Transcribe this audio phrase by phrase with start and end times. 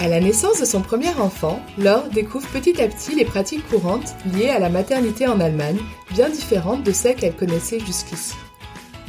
[0.00, 4.14] À la naissance de son premier enfant, Laure découvre petit à petit les pratiques courantes
[4.32, 5.80] liées à la maternité en Allemagne,
[6.12, 8.34] bien différentes de celles qu'elle connaissait jusqu'ici.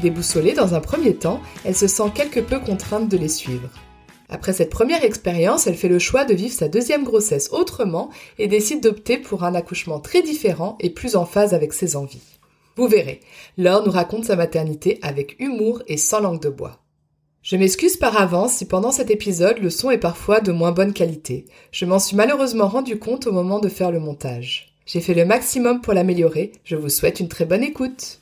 [0.02, 3.70] Déboussolée dans un premier temps, elle se sent quelque peu contrainte de les suivre.
[4.30, 8.09] Après cette première expérience, elle fait le choix de vivre sa deuxième grossesse autrement
[8.40, 12.40] et décide d'opter pour un accouchement très différent et plus en phase avec ses envies.
[12.78, 13.20] Vous verrez,
[13.58, 16.80] Laure nous raconte sa maternité avec humour et sans langue de bois.
[17.42, 20.92] Je m'excuse par avance si pendant cet épisode le son est parfois de moins bonne
[20.92, 21.46] qualité.
[21.72, 24.76] Je m'en suis malheureusement rendu compte au moment de faire le montage.
[24.86, 26.52] J'ai fait le maximum pour l'améliorer.
[26.66, 28.20] Je vous souhaite une très bonne écoute.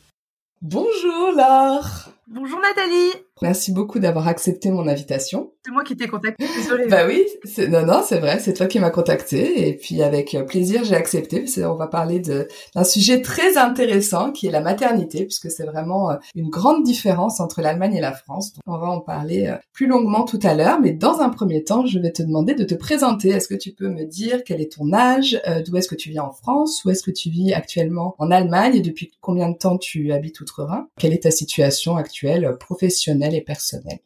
[0.61, 5.51] Bonjour Laure Bonjour Nathalie Merci beaucoup d'avoir accepté mon invitation.
[5.67, 6.87] C'est moi qui t'ai contacté, désolée.
[6.87, 7.25] bah oui,
[7.67, 10.95] non non, c'est vrai, c'est toi qui m'as contacté et puis avec euh, plaisir j'ai
[10.95, 15.65] accepté parce qu'on va parler d'un sujet très intéressant qui est la maternité puisque c'est
[15.65, 18.53] vraiment euh, une grande différence entre l'Allemagne et la France.
[18.65, 21.85] On va en parler euh, plus longuement tout à l'heure, mais dans un premier temps,
[21.85, 23.31] je vais te demander de te présenter.
[23.31, 26.23] Est-ce que tu peux me dire quel est ton âge, d'où est-ce que tu viens
[26.23, 29.77] en France, où est-ce que tu vis actuellement en Allemagne et depuis combien de temps
[29.77, 30.87] tu habites outre-Rhin?
[30.97, 33.99] Quelle est ta situation actuelle professionnelle et personnel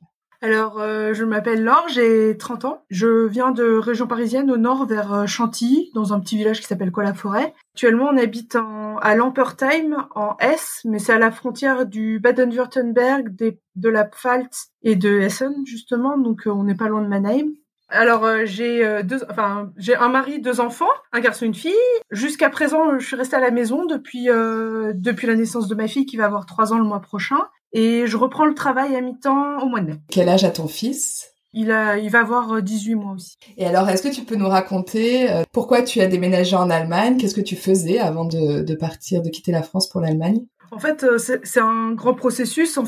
[0.44, 2.84] alors, euh, je m'appelle Laure, j'ai 30 ans.
[2.90, 6.66] Je viens de région parisienne au nord vers euh, Chantilly, dans un petit village qui
[6.66, 7.54] s'appelle Colla-Forêt.
[7.76, 8.58] Actuellement, on habite
[9.02, 13.36] à Lampertheim, en Hesse, mais c'est à la frontière du Baden-Württemberg,
[13.76, 17.52] de la Pfalz et de Hessen, justement, donc euh, on n'est pas loin de Mannheim.
[17.94, 21.74] Alors j'ai deux, enfin j'ai un mari, deux enfants, un garçon, une fille.
[22.10, 26.06] Jusqu'à présent, je suis restée à la maison depuis depuis la naissance de ma fille
[26.06, 27.50] qui va avoir trois ans le mois prochain.
[27.74, 30.00] Et je reprends le travail à mi-temps au mois de mai.
[30.10, 31.32] Quel âge a ton fils?
[31.54, 33.38] Il, a, il va avoir 18 euh, mois aussi.
[33.58, 37.18] Et alors, est-ce que tu peux nous raconter euh, pourquoi tu as déménagé en Allemagne?
[37.18, 40.46] Qu'est-ce que tu faisais avant de, de partir, de quitter la France pour l'Allemagne?
[40.74, 42.80] En fait, euh, c'est un grand processus.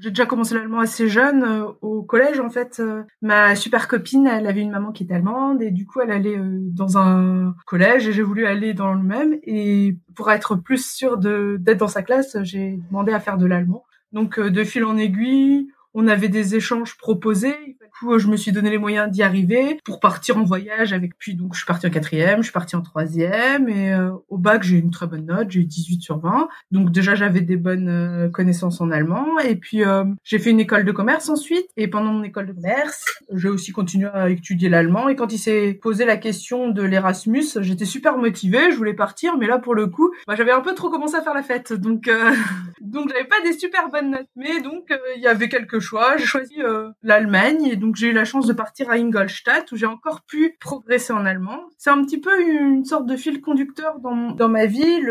[0.00, 2.38] J'ai déjà commencé l'allemand assez jeune au collège.
[2.40, 2.82] En fait,
[3.22, 6.38] ma super copine, elle avait une maman qui était allemande et du coup, elle allait
[6.38, 9.38] dans un collège et j'ai voulu aller dans le même.
[9.44, 13.84] Et pour être plus sûre d'être dans sa classe, j'ai demandé à faire de l'allemand.
[14.12, 17.76] Donc euh, de fil en aiguille, on avait des échanges proposés
[18.18, 21.16] je me suis donné les moyens d'y arriver pour partir en voyage avec.
[21.18, 24.38] Puis donc, je suis partie en quatrième, je suis partie en troisième et euh, au
[24.38, 26.48] bac, j'ai eu une très bonne note, j'ai eu 18 sur 20.
[26.70, 29.38] Donc déjà, j'avais des bonnes euh, connaissances en allemand.
[29.40, 31.66] Et puis, euh, j'ai fait une école de commerce ensuite.
[31.76, 35.08] Et pendant mon école de commerce, j'ai aussi continué à étudier l'allemand.
[35.08, 39.36] Et quand il s'est posé la question de l'Erasmus, j'étais super motivée, je voulais partir.
[39.38, 41.72] Mais là, pour le coup, bah, j'avais un peu trop commencé à faire la fête.
[41.72, 42.10] Donc,
[42.80, 44.26] donc j'avais pas des super bonnes notes.
[44.36, 46.16] Mais donc, il y avait quelques choix.
[46.16, 46.56] J'ai choisi
[47.02, 47.66] l'Allemagne.
[47.66, 51.12] Et donc, j'ai eu la chance de partir à Ingolstadt où j'ai encore pu progresser
[51.12, 51.60] en allemand.
[51.76, 55.02] C'est un petit peu une sorte de fil conducteur dans, dans ma vie,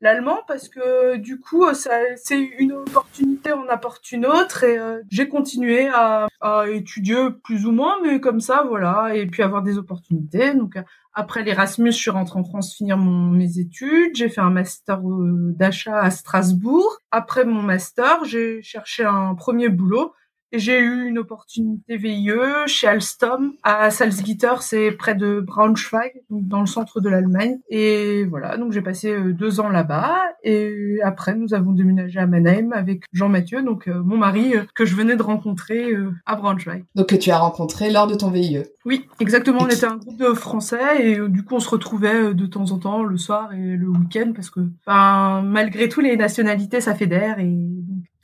[0.00, 5.28] l'allemand, parce que du coup, c'est une opportunité en apporte une autre et euh, j'ai
[5.28, 9.78] continué à, à, étudier plus ou moins, mais comme ça, voilà, et puis avoir des
[9.78, 10.54] opportunités.
[10.54, 10.76] Donc
[11.14, 14.14] après l'Erasmus, je suis rentrée en France finir mon, mes études.
[14.14, 16.98] J'ai fait un master euh, d'achat à Strasbourg.
[17.10, 20.12] Après mon master, j'ai cherché un premier boulot
[20.52, 22.30] j'ai eu une opportunité VIE
[22.66, 27.58] chez Alstom à Salzgitter, c'est près de Braunschweig, dans le centre de l'Allemagne.
[27.68, 30.16] Et voilà, donc j'ai passé euh, deux ans là-bas.
[30.42, 34.84] Et après, nous avons déménagé à Mannheim avec Jean-Mathieu, donc euh, mon mari euh, que
[34.84, 35.94] je venais de rencontrer
[36.26, 36.84] à Braunschweig.
[36.94, 38.64] Donc que tu as rencontré lors de ton VIE.
[38.84, 39.60] Oui, exactement.
[39.62, 42.78] On était un groupe de Français et du coup on se retrouvait de temps en
[42.78, 47.38] temps le soir et le week-end parce que, enfin, malgré tout les nationalités ça fédère
[47.38, 47.58] et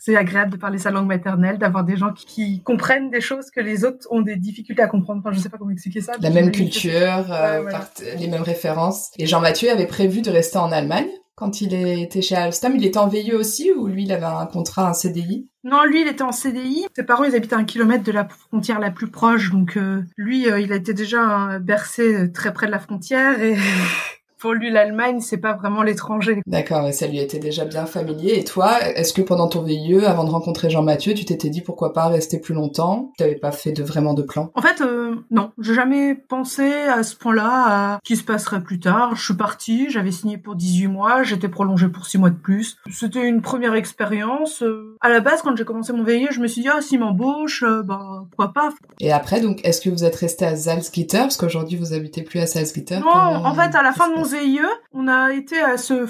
[0.06, 3.60] c'est agréable de parler sa langue maternelle, d'avoir des gens qui, comprennent des choses que
[3.60, 5.20] les autres ont des difficultés à comprendre.
[5.24, 6.12] Enfin, je sais pas comment expliquer ça.
[6.20, 7.68] La même culture, euh,
[8.16, 9.10] les mêmes références.
[9.18, 12.76] Et Jean-Mathieu avait prévu de rester en Allemagne quand il était chez Alstom.
[12.76, 16.02] Il était en VIE aussi ou lui, il avait un contrat, un CDI non, lui,
[16.02, 16.86] il était en CDI.
[16.94, 20.48] Ses parents, ils habitaient un kilomètre de la frontière la plus proche, donc euh, lui,
[20.48, 23.56] euh, il a été déjà bercé très près de la frontière et
[24.38, 26.42] pour lui, l'Allemagne, c'est pas vraiment l'étranger.
[26.46, 28.38] D'accord, et ça lui était déjà bien familier.
[28.38, 31.92] Et toi, est-ce que pendant ton VIE, avant de rencontrer Jean-Mathieu, tu t'étais dit pourquoi
[31.92, 33.12] pas rester plus longtemps?
[33.16, 34.50] Tu n'avais pas fait de vraiment de plan?
[34.54, 38.78] En fait, euh, non, j'ai jamais pensé à ce point-là, à qui se passerait plus
[38.78, 39.16] tard.
[39.16, 42.76] Je suis partie, j'avais signé pour 18 mois, j'étais prolongée pour 6 mois de plus.
[42.90, 44.62] C'était une première expérience.
[44.62, 47.00] Euh, à la base, quand j'ai commencé mon VIE, je me suis dit, ah, s'il
[47.00, 51.18] m'embauche, euh, bah, pourquoi pas Et après, donc, est-ce que vous êtes resté à Salzgitter?
[51.18, 54.25] Parce qu'aujourd'hui, vous habitez plus à Salzgitter Non, en fait, à la fin de mon
[54.26, 54.60] VIE,
[54.92, 56.06] on a été à ce,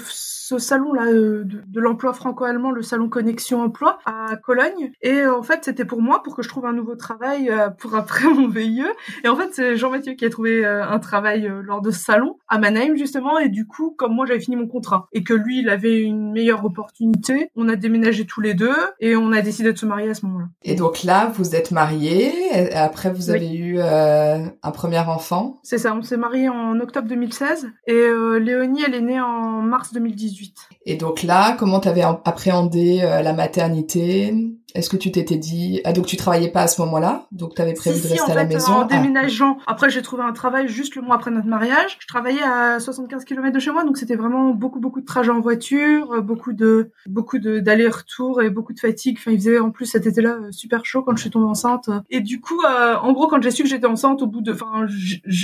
[0.47, 4.91] ce salon-là euh, de, de l'emploi franco-allemand, le salon Connexion Emploi à Cologne.
[5.01, 7.69] Et euh, en fait, c'était pour moi, pour que je trouve un nouveau travail euh,
[7.69, 8.83] pour après mon VIE.
[9.23, 12.57] Et en fait, c'est Jean-Mathieu qui a trouvé un travail lors de ce salon à
[12.59, 13.37] Mannheim, justement.
[13.39, 16.31] Et du coup, comme moi, j'avais fini mon contrat et que lui, il avait une
[16.31, 20.09] meilleure opportunité, on a déménagé tous les deux et on a décidé de se marier
[20.09, 20.47] à ce moment-là.
[20.63, 22.31] Et donc là, vous êtes mariés.
[22.53, 25.59] Et après, vous avez eu un premier enfant.
[25.63, 29.61] C'est ça, on s'est mariés en octobre 2016 et euh, Léonie, elle est née en
[29.61, 30.55] mars 2018.
[30.85, 34.33] Et donc là, comment tu avais appréhendé euh, la maternité?
[34.75, 37.61] Est-ce que tu t'étais dit ah donc tu travaillais pas à ce moment-là donc tu
[37.61, 38.73] avais prévu de rester à la maison?
[38.73, 38.85] En ah.
[38.85, 39.57] déménageant.
[39.65, 41.97] Après j'ai trouvé un travail juste le mois après notre mariage.
[41.99, 45.31] Je travaillais à 75 km de chez moi donc c'était vraiment beaucoup beaucoup de trajets
[45.31, 49.17] en voiture euh, beaucoup de beaucoup de d'aller-retour et beaucoup de fatigue.
[49.19, 51.89] Enfin il faisait en plus cet été-là euh, super chaud quand je suis tombée enceinte.
[52.09, 54.51] Et du coup euh, en gros quand j'ai su que j'étais enceinte au bout de
[54.51, 54.85] enfin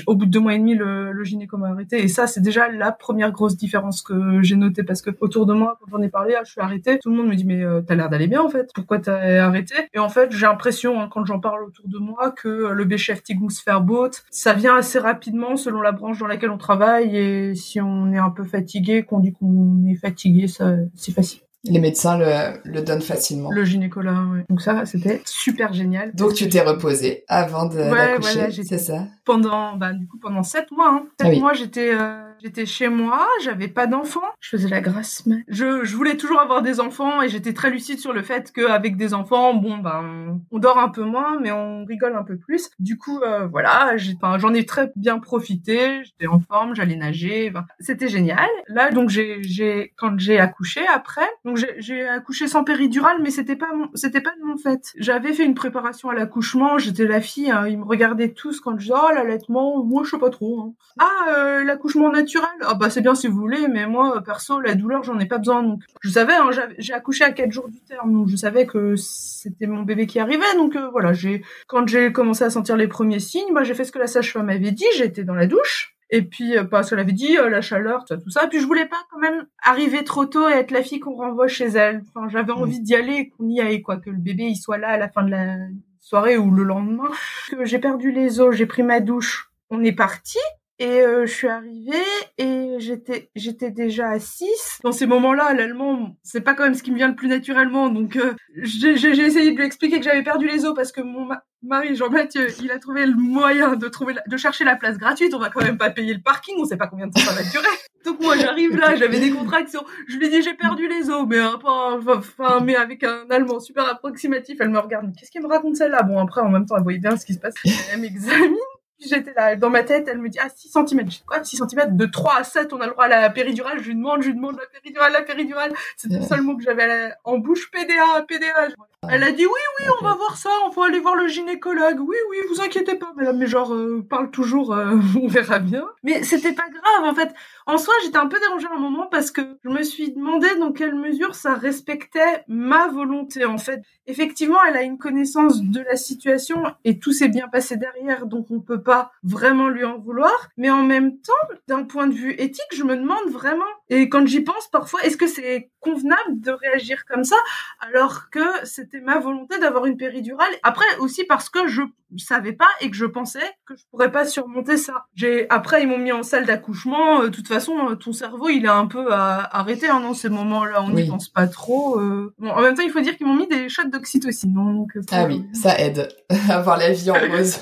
[0.06, 2.42] au bout de deux mois et demi le, le gynéco m'a arrêté et ça c'est
[2.42, 6.04] déjà la première grosse différence que j'ai notée parce que autour de moi quand j'en
[6.04, 8.28] ai parlé ah, je suis arrêtée tout le monde me dit mais t'as l'air d'aller
[8.28, 8.70] bien en fait.
[8.74, 9.76] Pourquoi t'as arrêté.
[9.94, 12.86] Et en fait, j'ai l'impression, hein, quand j'en parle autour de moi, que euh, le
[12.86, 17.16] Beschäftigungsverbot, ça vient assez rapidement selon la branche dans laquelle on travaille.
[17.16, 21.42] Et si on est un peu fatigué, qu'on dit qu'on est fatigué, ça, c'est facile.
[21.66, 23.50] Les médecins le, le donnent facilement.
[23.50, 24.40] Le gynécologue, oui.
[24.50, 26.14] Donc ça, c'était super génial.
[26.14, 29.08] Donc tu t'es reposée avant de ouais, voilà, c'est ça?
[29.24, 30.90] Pendant, bah, du coup, pendant sept mois.
[30.90, 31.06] Hein.
[31.22, 35.26] Sept ah mois, j'étais euh, J'étais chez moi, j'avais pas d'enfants, je faisais la grasse
[35.26, 38.52] mais Je, je voulais toujours avoir des enfants et j'étais très lucide sur le fait
[38.52, 42.36] qu'avec des enfants, bon ben, on dort un peu moins, mais on rigole un peu
[42.36, 42.70] plus.
[42.80, 46.04] Du coup, euh, voilà, j'en ai très bien profité.
[46.04, 48.50] J'étais en forme, j'allais nager, c'était génial.
[48.68, 53.68] Là, donc j'ai, quand j'ai accouché après, donc j'ai accouché sans péridurale, mais c'était pas
[53.94, 54.92] c'était pas de mon fait.
[54.98, 58.72] J'avais fait une préparation à l'accouchement, j'étais la fille, hein, ils me regardaient tous quand
[58.72, 60.60] je disais oh l'allaitement, moi je sais pas trop.
[60.60, 60.74] Hein.
[61.00, 64.76] Ah euh, l'accouchement naturel ah bah c'est bien si vous voulez, mais moi perso la
[64.76, 65.64] douleur j'en ai pas besoin.
[65.64, 68.96] Donc je savais, hein, j'ai accouché à 4 jours du terme, donc je savais que
[68.96, 70.56] c'était mon bébé qui arrivait.
[70.56, 73.84] Donc euh, voilà, j'ai quand j'ai commencé à sentir les premiers signes, bah j'ai fait
[73.84, 75.96] ce que la sage-femme avait dit, j'étais dans la douche.
[76.10, 78.48] Et puis euh, parce qu'elle avait dit euh, la chaleur, tout ça, tout ça.
[78.48, 81.48] Puis je voulais pas quand même arriver trop tôt et être la fille qu'on renvoie
[81.48, 82.04] chez elle.
[82.10, 84.90] Enfin j'avais envie d'y aller qu'on y aille quoi, que le bébé il soit là
[84.90, 85.58] à la fin de la
[86.00, 87.10] soirée ou le lendemain.
[87.50, 90.38] Que j'ai perdu les os, j'ai pris ma douche, on est parti.
[90.84, 92.04] Et euh, je suis arrivée
[92.38, 94.82] et j'étais j'étais déjà à 6.
[94.84, 97.88] Dans ces moments-là, l'allemand, c'est pas quand même ce qui me vient le plus naturellement.
[97.88, 101.30] Donc euh, j'ai essayé de lui expliquer que j'avais perdu les os parce que mon
[101.62, 105.34] mari Jean-Mathieu, il a trouvé le moyen de trouver de chercher la place gratuite.
[105.34, 107.32] On va quand même pas payer le parking, on sait pas combien de temps ça
[107.32, 107.66] va durer.
[108.04, 109.86] Donc moi j'arrive là, j'avais des contractions.
[110.10, 114.58] Je lui dis j'ai perdu les os, mais enfin mais avec un allemand super approximatif.
[114.60, 116.04] Elle me regarde, qu'est-ce qu'il me raconte celle-là?
[116.04, 117.56] Bon après en même temps elle voyait bien ce qui se passe.
[117.94, 118.58] Elle m'examine
[119.00, 121.10] j'étais là, dans ma tête, elle me dit, ah, 6 cm.
[121.10, 121.96] J'ai quoi, 6 cm?
[121.96, 123.80] De 3 à 7, on a le droit à la péridurale.
[123.80, 125.74] Je lui demande, je lui demande la péridurale, la péridurale.
[125.98, 127.70] C'était le seul mot que j'avais en bouche.
[127.72, 128.70] PDA, PDA.
[129.10, 132.00] Elle a dit, oui, oui, on va voir ça, on va aller voir le gynécologue.
[132.00, 133.38] Oui, oui, vous inquiétez pas, madame.
[133.38, 135.86] Mais genre, euh, parle toujours, euh, on verra bien.
[136.04, 137.34] Mais c'était pas grave, en fait.
[137.66, 140.48] En soi, j'étais un peu dérangée à un moment parce que je me suis demandé
[140.60, 143.82] dans quelle mesure ça respectait ma volonté, en fait.
[144.06, 148.48] Effectivement, elle a une connaissance de la situation et tout s'est bien passé derrière, donc
[148.52, 150.50] on peut pas vraiment lui en vouloir.
[150.58, 151.34] Mais en même temps,
[151.68, 153.64] d'un point de vue éthique, je me demande vraiment,
[153.94, 157.36] et quand j'y pense parfois, est-ce que c'est convenable de réagir comme ça
[157.80, 160.52] alors que c'était ma volonté d'avoir une péridurale?
[160.64, 161.84] Après aussi parce que je
[162.18, 165.06] savais pas et que je pensais que je pourrais pas surmonter ça.
[165.14, 167.22] J'ai après ils m'ont mis en salle d'accouchement.
[167.22, 170.30] Euh, de toute façon, euh, ton cerveau il est un peu arrêté hein, dans ces
[170.30, 170.82] moments-là.
[170.82, 172.00] On n'y pense pas trop.
[172.00, 172.34] Euh.
[172.40, 174.54] Bon, en même temps, il faut dire qu'ils m'ont mis des shots d'oxytocine.
[174.54, 176.08] Donc, ah oui, ça aide
[176.50, 177.60] à avoir la vie en rose.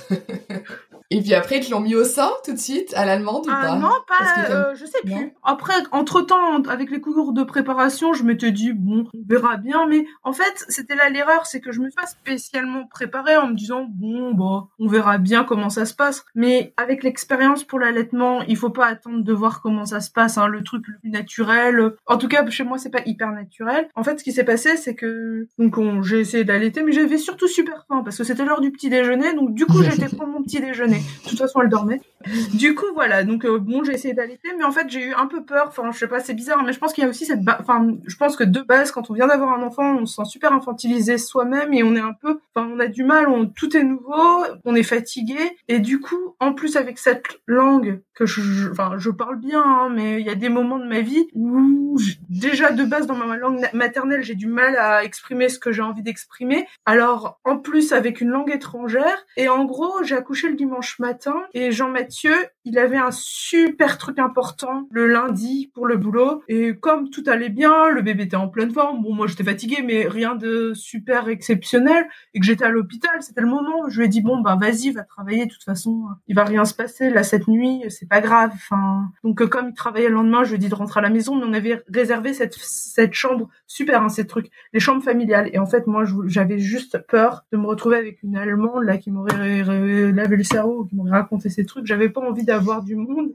[1.11, 3.51] Et puis après, ils te l'ont mis au sein tout de suite, à l'allemande ou
[3.51, 3.75] ah pas?
[3.75, 5.33] Non, pas, euh, je sais plus.
[5.43, 9.85] Après, entre-temps, avec les cours de préparation, je m'étais dit, bon, on verra bien.
[9.87, 13.47] Mais en fait, c'était là l'erreur, c'est que je me suis pas spécialement préparée en
[13.47, 16.23] me disant, bon, bah, on verra bien comment ça se passe.
[16.33, 20.37] Mais avec l'expérience pour l'allaitement, il faut pas attendre de voir comment ça se passe,
[20.37, 21.91] hein, le truc le plus naturel.
[22.05, 23.89] En tout cas, chez moi, c'est pas hyper naturel.
[23.95, 27.49] En fait, ce qui s'est passé, c'est que, donc, j'ai essayé d'allaiter, mais j'avais surtout
[27.49, 29.33] super faim parce que c'était l'heure du petit déjeuner.
[29.33, 31.00] Donc, du coup, j'ai été prendre mon petit déjeuner.
[31.23, 32.01] De toute façon, elle dormait.
[32.53, 33.23] Du coup, voilà.
[33.23, 35.65] Donc, euh, bon, j'ai essayé d'allaiter, mais en fait, j'ai eu un peu peur.
[35.67, 37.87] Enfin, je sais pas, c'est bizarre, mais je pense qu'il y a aussi cette, enfin,
[38.05, 40.53] je pense que de base, quand on vient d'avoir un enfant, on se sent super
[40.53, 43.83] infantilisé soi-même et on est un peu, enfin, on a du mal, on, tout est
[43.83, 45.57] nouveau, on est fatigué.
[45.67, 49.89] Et du coup, en plus, avec cette langue que je, enfin, je parle bien, hein,
[49.93, 51.97] mais il y a des moments de ma vie où,
[52.29, 55.81] déjà, de base, dans ma langue maternelle, j'ai du mal à exprimer ce que j'ai
[55.81, 56.67] envie d'exprimer.
[56.85, 61.35] Alors, en plus, avec une langue étrangère, et en gros, j'ai accouché le dimanche matin
[61.53, 62.10] et Jean-Mathieu
[62.63, 66.43] Il avait un super truc important le lundi pour le boulot.
[66.47, 69.01] Et comme tout allait bien, le bébé était en pleine forme.
[69.01, 72.05] Bon, moi, j'étais fatiguée, mais rien de super exceptionnel.
[72.33, 73.89] Et que j'étais à l'hôpital, c'était le moment.
[73.89, 75.45] Je lui ai dit, bon, bah, vas-y, va travailler.
[75.45, 77.09] De toute façon, il va rien se passer.
[77.09, 78.51] Là, cette nuit, c'est pas grave.
[78.53, 81.09] Enfin, donc, comme il travaillait le lendemain, je lui ai dit de rentrer à la
[81.09, 81.35] maison.
[81.35, 85.49] Mais on avait réservé cette, cette chambre super, hein, ces trucs, les chambres familiales.
[85.53, 89.11] Et en fait, moi, j'avais juste peur de me retrouver avec une Allemande, là, qui
[89.11, 89.63] m'aurait
[90.11, 91.85] lavé le cerveau, qui m'aurait raconté ces trucs.
[92.09, 93.31] Pas envie d'avoir du monde.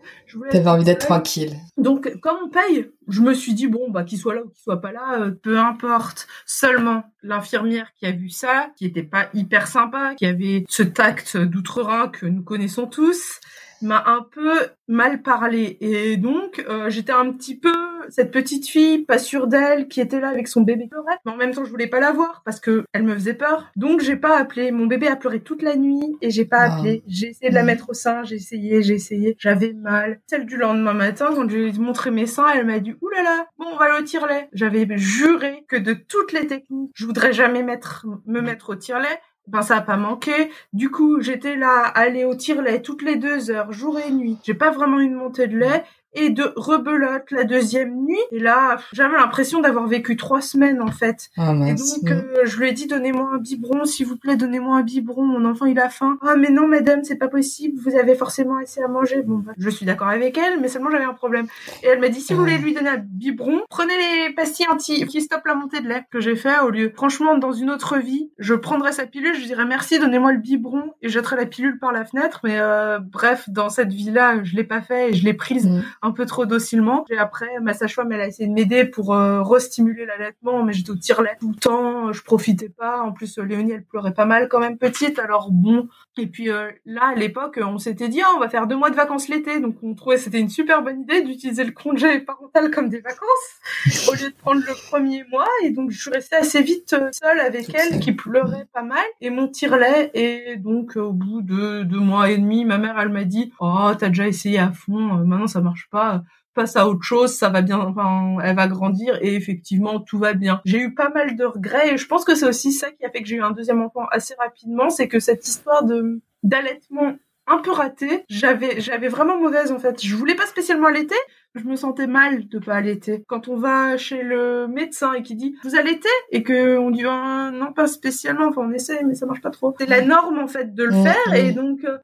[0.51, 1.57] T'avais envie d'être tranquille.
[1.77, 4.63] Donc, comme on paye, je me suis dit, bon, bah, qu'il soit là ou qu'il
[4.63, 6.27] soit pas là, euh, peu importe.
[6.45, 11.37] Seulement, l'infirmière qui a vu ça, qui était pas hyper sympa, qui avait ce tact
[11.37, 13.41] d'outre-Rhin que nous connaissons tous,
[13.83, 14.53] m'a un peu
[14.89, 15.77] mal parlé.
[15.81, 17.73] Et donc euh, j'étais un petit peu
[18.09, 20.89] cette petite fille pas sûre d'elle qui était là avec son bébé.
[21.25, 23.71] Mais en même temps je voulais pas la voir parce que elle me faisait peur.
[23.77, 24.71] Donc j'ai pas appelé.
[24.71, 26.77] Mon bébé a pleuré toute la nuit et j'ai pas ah.
[26.77, 27.03] appelé.
[27.07, 28.25] J'ai essayé de la mettre au sein.
[28.25, 29.37] J'ai essayé j'ai essayé.
[29.39, 30.21] J'avais mal.
[30.27, 33.47] Celle du lendemain matin quand je lui ai montré mes seins elle m'a dit oulala
[33.59, 37.33] bon on va aller au tire-lait j'avais juré que de toutes les techniques je voudrais
[37.33, 40.51] jamais mettre me mettre au tire-lait ben ça a pas manqué.
[40.73, 44.39] Du coup, j'étais là, aller au tire-lait toutes les deux heures, jour et nuit.
[44.43, 45.85] J'ai pas vraiment une montée de lait
[46.17, 48.19] et de rebelote la deuxième nuit.
[48.33, 51.29] Et là, j'avais l'impression d'avoir vécu trois semaines en fait.
[51.37, 54.79] Ah, et donc, euh, je lui ai dit, donnez-moi un biberon, s'il vous plaît, donnez-moi
[54.79, 55.25] un biberon.
[55.25, 56.19] Mon enfant, il a faim.
[56.23, 57.79] Ah, mais non, madame, c'est pas possible.
[57.85, 59.23] Vous avez forcément assez à manger.
[59.23, 61.47] Bon, bah, je suis d'accord avec elle, mais seulement j'avais un problème.
[61.83, 65.07] Et elle m'a dit, si vous voulez lui donner un biberon, prenez les pastilles anti
[65.07, 66.93] qui stoppent la montée de lait que j'ai fait au lieu.
[66.95, 70.95] Franchement, dans une autre vie, je prendrais sa pilule, je dirais merci, donnez-moi le biberon
[71.03, 72.41] et je jetterais la pilule par la fenêtre.
[72.43, 75.67] Mais euh, bref, dans cette vie-là, je l'ai pas fait et je l'ai prise.
[75.67, 77.05] Mm un peu trop docilement.
[77.11, 80.91] Et après, ma sage-femme, elle a essayé de m'aider pour euh, restimuler l'allaitement, mais j'étais
[80.91, 83.03] au tire-lait tout le temps, je profitais pas.
[83.03, 85.89] En plus, Léonie, elle pleurait pas mal quand même petite, alors bon.
[86.19, 88.91] Et puis euh, là, à l'époque, on s'était dit, ah, on va faire deux mois
[88.91, 92.71] de vacances l'été, donc on trouvait c'était une super bonne idée d'utiliser le congé parental
[92.71, 95.49] comme des vacances au lieu de prendre le premier mois.
[95.63, 99.05] Et donc, je suis restée assez vite euh, seule avec elle, qui pleurait pas mal,
[99.21, 100.11] et mon tire-lait.
[100.15, 103.91] Et donc, au bout de deux mois et demi, ma mère, elle m'a dit, oh,
[103.99, 106.23] t'as déjà essayé à fond, maintenant ça marche pas
[106.57, 110.33] passe à autre chose, ça va bien, enfin, elle va grandir et effectivement tout va
[110.35, 110.61] bien.
[110.65, 113.11] J'ai eu pas mal de regrets et je pense que c'est aussi ça qui a
[113.11, 117.15] fait que j'ai eu un deuxième enfant assez rapidement, c'est que cette histoire de d'allaitement
[117.47, 120.05] un peu raté, j'avais j'avais vraiment mauvaise en fait.
[120.05, 121.15] Je voulais pas spécialement allaiter,
[121.57, 123.25] je me sentais mal de pas allaiter.
[123.27, 126.09] Quand on va chez le médecin et qui dit vous allaitez?
[126.31, 129.51] et que on dit oh, non pas spécialement, enfin on essaie mais ça marche pas
[129.51, 129.75] trop.
[129.79, 131.35] C'est la norme en fait de le faire.
[131.35, 131.99] et donc euh,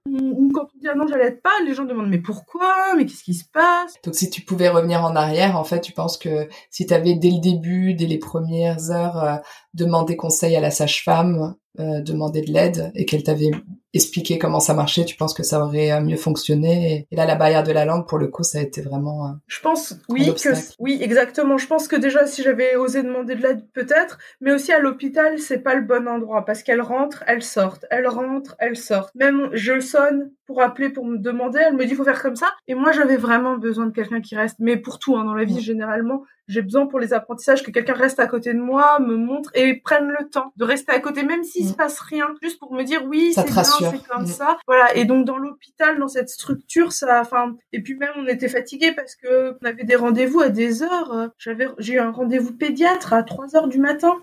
[0.54, 3.34] quand on dit ah non j'allaite pas, les gens demandent mais pourquoi, mais qu'est-ce qui
[3.34, 3.94] se passe?
[4.04, 7.14] Donc si tu pouvais revenir en arrière, en fait tu penses que si tu avais
[7.14, 9.36] dès le début, dès les premières heures euh,
[9.74, 13.50] demandé conseil à la sage-femme, euh, demandé de l'aide et qu'elle t'avait
[13.94, 17.06] expliqué comment ça marchait, tu penses que ça aurait mieux fonctionné?
[17.10, 19.60] Et là la barrière de la langue pour le coup ça a été vraiment je
[19.60, 21.58] pense, oui, que, oui, exactement.
[21.58, 25.38] Je pense que déjà, si j'avais osé demander de l'aide, peut-être, mais aussi à l'hôpital,
[25.38, 29.10] c'est pas le bon endroit parce qu'elle rentre, elle sort, elle rentre, elle sort.
[29.14, 32.52] Même je sonne pour appeler, pour me demander, elle me dit faut faire comme ça.
[32.68, 34.56] Et moi, j'avais vraiment besoin de quelqu'un qui reste.
[34.58, 37.94] Mais pour tout, hein, dans la vie, généralement, j'ai besoin pour les apprentissages que quelqu'un
[37.94, 41.22] reste à côté de moi, me montre et prenne le temps de rester à côté,
[41.22, 41.76] même s'il se mm.
[41.76, 44.26] passe rien, juste pour me dire oui, c'est bien, c'est comme mm.
[44.26, 44.58] ça.
[44.66, 44.94] Voilà.
[44.94, 48.92] Et donc dans l'hôpital, dans cette structure, ça, enfin, et puis même on était fatigué
[48.92, 51.30] parce que on avait des rendez-vous à des heures.
[51.38, 54.16] J'avais, j'ai eu un rendez-vous pédiatre à 3 heures du matin.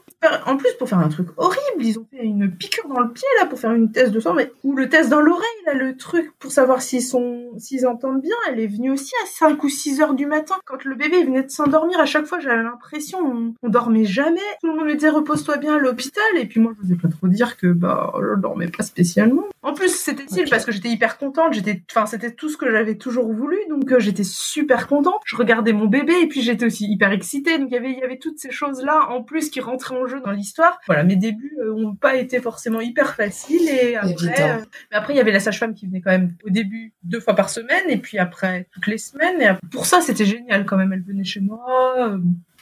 [0.45, 3.27] En plus, pour faire un truc horrible, ils ont fait une piqûre dans le pied
[3.39, 5.97] là pour faire une thèse de sang, mais ou le test dans l'oreille là, le
[5.97, 8.35] truc pour savoir s'ils sont, s'ils entendent bien.
[8.49, 11.43] Elle est venue aussi à 5 ou 6 heures du matin quand le bébé venait
[11.43, 14.39] de s'endormir à chaque fois, j'avais l'impression on, on, dormait jamais.
[14.61, 16.23] Tout le monde me disait repose-toi bien à l'hôpital.
[16.37, 19.43] Et puis moi, je n'osais pas trop dire que bah je dormais pas spécialement.
[19.61, 21.53] En plus, c'était utile parce que j'étais hyper contente.
[21.53, 23.57] J'étais, enfin, c'était tout ce que j'avais toujours voulu.
[23.69, 25.21] Donc euh, j'étais super contente.
[25.25, 27.57] Je regardais mon bébé et puis j'étais aussi hyper excitée.
[27.59, 29.97] Donc il y avait, il y avait toutes ces choses là en plus qui rentraient
[29.97, 30.79] en jeu dans l'histoire.
[30.87, 33.67] Voilà, mes débuts euh, ont pas été forcément hyper faciles.
[33.67, 34.57] Et après, euh,
[34.91, 37.35] mais après il y avait la sage-femme qui venait quand même au début deux fois
[37.35, 39.41] par semaine et puis après toutes les semaines.
[39.41, 40.93] Et pour ça, c'était génial quand même.
[40.93, 41.95] Elle venait chez moi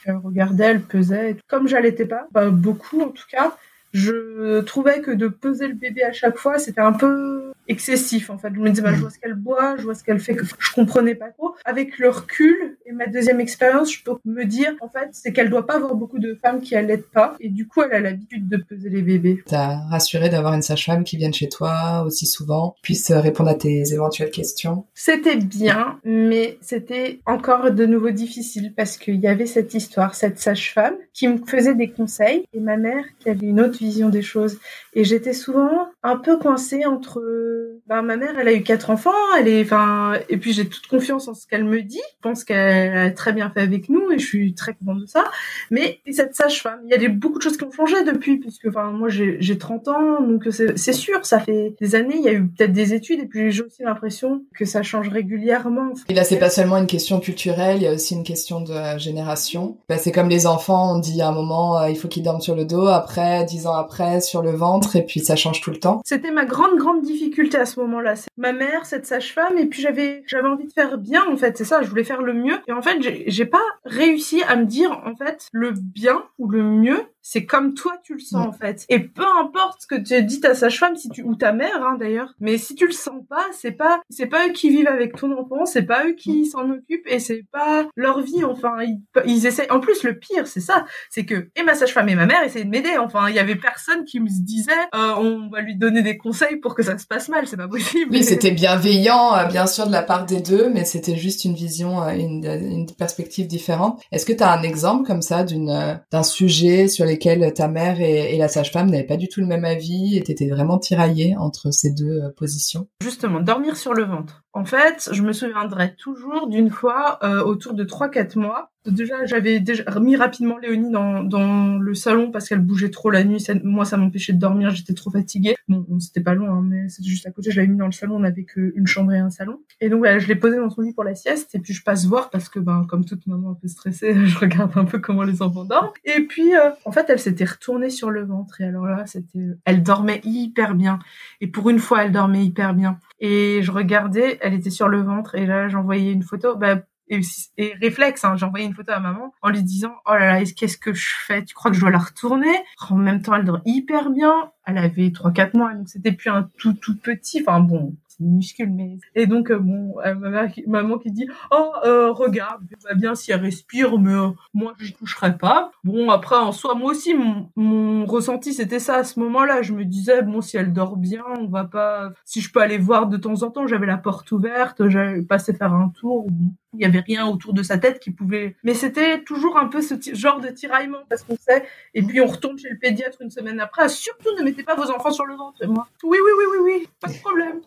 [0.04, 1.36] elle regardait, elle pesait.
[1.48, 3.56] Comme j'allaitais pas, pas beaucoup en tout cas,
[3.92, 8.38] je trouvais que de peser le bébé à chaque fois, c'était un peu excessif en
[8.38, 8.48] fait.
[8.54, 10.44] Je me disais, bah, je vois ce qu'elle boit, je vois ce qu'elle fait, que
[10.44, 11.54] je comprenais pas trop.
[11.64, 15.50] Avec le recul et ma deuxième expérience, je peux me dire en fait, c'est qu'elle
[15.50, 18.48] doit pas avoir beaucoup de femmes qui allaitent pas et du coup, elle a l'habitude
[18.48, 19.42] de peser les bébés.
[19.46, 23.92] T'as rassuré d'avoir une sage-femme qui vienne chez toi aussi souvent, puisse répondre à tes
[23.92, 24.86] éventuelles questions?
[24.94, 30.38] C'était bien, mais c'était encore de nouveau difficile parce qu'il y avait cette histoire, cette
[30.38, 34.22] sage-femme qui me faisait des conseils et ma mère qui avait une autre vision des
[34.22, 34.58] choses
[34.94, 37.20] et j'étais souvent un peu coincée entre
[37.58, 40.68] que bah, ma mère, elle a eu quatre enfants, elle est, enfin, et puis j'ai
[40.68, 42.00] toute confiance en ce qu'elle me dit.
[42.16, 45.06] Je pense qu'elle a très bien fait avec nous et je suis très contente de
[45.06, 45.24] ça.
[45.70, 48.66] Mais cette sage-femme, il y a des, beaucoup de choses qui ont changé depuis, puisque
[48.68, 52.32] enfin, moi j'ai 30 ans, donc c'est sûr, ça fait des années, il y a
[52.32, 55.92] eu peut-être des études et puis j'ai aussi l'impression que ça change régulièrement.
[56.08, 58.98] Et là, c'est pas seulement une question culturelle, il y a aussi une question de
[58.98, 59.78] génération.
[59.88, 62.40] Bah, c'est comme les enfants, on dit à un moment, euh, il faut qu'ils dorment
[62.40, 65.70] sur le dos, après, dix ans après, sur le ventre, et puis ça change tout
[65.70, 66.02] le temps.
[66.04, 68.14] C'était ma grande, grande difficulté à ce moment-là.
[68.36, 71.64] Ma mère, cette sage-femme, et puis j'avais, j'avais envie de faire bien, en fait, c'est
[71.64, 72.58] ça, je voulais faire le mieux.
[72.66, 76.62] Et en fait, j'ai pas réussi à me dire, en fait, le bien ou le
[76.62, 78.86] mieux, c'est comme toi tu le sens en fait.
[78.88, 81.98] Et peu importe ce que tu dit ta sage-femme si tu ou ta mère hein,
[82.00, 85.14] d'ailleurs, mais si tu le sens pas, c'est pas c'est pas eux qui vivent avec
[85.14, 89.02] ton enfant, c'est pas eux qui s'en occupent et c'est pas leur vie enfin ils,
[89.26, 92.24] ils essaient en plus le pire c'est ça, c'est que et ma sage-femme et ma
[92.24, 95.60] mère essayaient de m'aider enfin, il y avait personne qui me disait euh, on va
[95.60, 98.10] lui donner des conseils pour que ça se passe mal, c'est pas possible.
[98.10, 101.54] Oui, c'était bienveillant euh, bien sûr de la part des deux, mais c'était juste une
[101.54, 104.00] vision euh, une, une perspective différente.
[104.12, 105.68] Est-ce que tu as un exemple comme ça d'une
[106.10, 109.64] d'un sujet sur les ta mère et, la sage-femme n'avaient pas du tout le même
[109.64, 114.44] avis et t'étais vraiment tiraillée entre ces deux euh, positions Justement, dormir sur le ventre.
[114.54, 118.70] En fait, je me souviendrai toujours d'une fois euh, autour de 3-4 mois.
[118.86, 123.22] Déjà, j'avais déjà mis rapidement Léonie dans, dans le salon parce qu'elle bougeait trop la
[123.24, 123.44] nuit.
[123.62, 124.70] moi, ça m'empêchait de dormir.
[124.70, 125.56] J'étais trop fatiguée.
[125.68, 127.50] Bon, c'était pas loin, hein, mais c'était juste à côté.
[127.50, 128.16] Je l'avais mis dans le salon.
[128.16, 129.60] On n'avait qu'une chambre et un salon.
[129.80, 131.54] Et donc, je l'ai posée dans son lit pour la sieste.
[131.54, 134.38] Et puis, je passe voir parce que, ben, comme toute maman un peu stressée, je
[134.38, 135.90] regarde un peu comment les enfants dorment.
[136.04, 138.60] Et puis, euh, en fait, elle s'était retournée sur le ventre.
[138.62, 140.98] Et alors là, c'était, elle dormait hyper bien.
[141.42, 142.98] Et pour une fois, elle dormait hyper bien.
[143.20, 146.56] Et je regardais, elle était sur le ventre et là j'envoyais une photo.
[146.56, 150.44] Bah, et, réflexe, hein, j'envoyais une photo à maman en lui disant oh là là,
[150.44, 151.44] qu'est-ce que je fais?
[151.44, 152.54] Tu crois que je dois la retourner
[152.90, 154.52] En même temps, elle dort hyper bien.
[154.66, 157.40] Elle avait trois quatre mois, donc c'était plus un tout tout petit.
[157.40, 162.10] Enfin bon, minuscule, mais et donc euh, bon, euh, ma maman qui dit oh euh,
[162.12, 165.70] regarde, va bien si elle respire, mais euh, moi j'y toucherai pas.
[165.84, 169.62] Bon après en soi, moi aussi mon, mon ressenti c'était ça à ce moment-là.
[169.62, 172.12] Je me disais bon si elle dort bien, on va pas.
[172.24, 175.52] Si je peux aller voir de temps en temps, j'avais la porte ouverte, j'allais passer
[175.54, 176.26] faire un tour.
[176.74, 178.56] Il y avait rien autour de sa tête qui pouvait.
[178.62, 181.64] Mais c'était toujours un peu ce genre de tiraillement parce qu'on sait.
[181.94, 183.88] Et puis on retourne chez le pédiatre une semaine après.
[183.88, 185.66] Surtout ne mettez pas vos enfants sur le ventre.
[185.66, 187.60] moi, oui oui oui oui oui, pas de problème.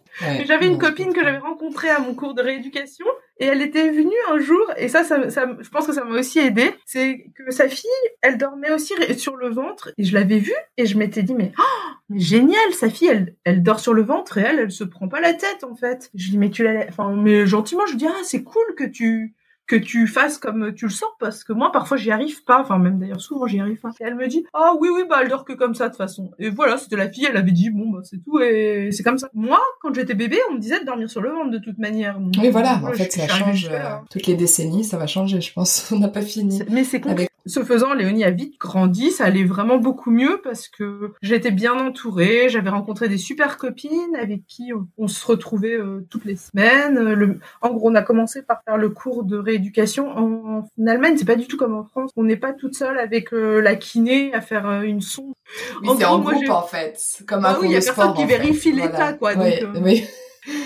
[0.45, 3.05] J'avais une copine que j'avais rencontrée à mon cours de rééducation
[3.39, 6.37] et elle était venue un jour et ça, ça, je pense que ça m'a aussi
[6.39, 6.75] aidé.
[6.85, 7.89] C'est que sa fille,
[8.21, 11.51] elle dormait aussi sur le ventre et je l'avais vue et je m'étais dit mais,
[11.57, 14.83] oh, mais génial, sa fille, elle, elle dort sur le ventre et elle, elle se
[14.83, 16.11] prend pas la tête en fait.
[16.13, 18.75] Je lui dis mais tu l'as, enfin mais gentiment, je lui dis ah c'est cool
[18.77, 19.35] que tu
[19.71, 22.59] que tu fasses comme tu le sens parce que moi parfois j'y arrive pas.
[22.59, 23.91] Enfin même d'ailleurs souvent j'y arrive pas.
[24.01, 25.97] Et elle me dit ah oui oui bah elle dort que comme ça de toute
[25.97, 29.03] façon et voilà c'était la fille elle avait dit bon bah c'est tout et c'est
[29.03, 31.59] comme ça moi quand j'étais bébé on me disait de dormir sur le ventre de
[31.59, 32.19] toute manière.
[32.37, 32.81] Oui voilà.
[32.83, 35.89] En fait ça change euh, toutes les décennies ça va changer je pense.
[35.95, 37.30] On n'a pas fini mais c'est avec...
[37.45, 41.73] ce faisant Léonie a vite grandi ça allait vraiment beaucoup mieux parce que j'étais bien
[41.73, 47.13] entourée j'avais rencontré des super copines avec qui on, se retrouvait euh, toutes les semaines
[47.13, 47.39] le...
[47.61, 51.35] en gros on a commencé par faire le cours de éducation en, Allemagne, c'est pas
[51.35, 52.11] du tout comme en France.
[52.15, 55.33] On n'est pas toute seule avec euh, la kiné à faire euh, une sonde.
[55.81, 58.25] Oui, c'est en groupe en fait, comme un ah oui, il y a personne qui
[58.25, 59.35] vérifie l'état, quoi.
[59.35, 60.05] Donc, oui.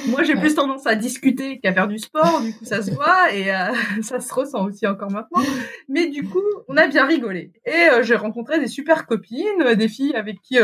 [0.07, 3.33] Moi, j'ai plus tendance à discuter qu'à faire du sport, du coup, ça se voit
[3.33, 5.43] et euh, ça se ressent aussi encore maintenant.
[5.89, 7.51] Mais du coup, on a bien rigolé.
[7.65, 10.57] Et euh, j'ai rencontré des super copines, euh, des filles avec qui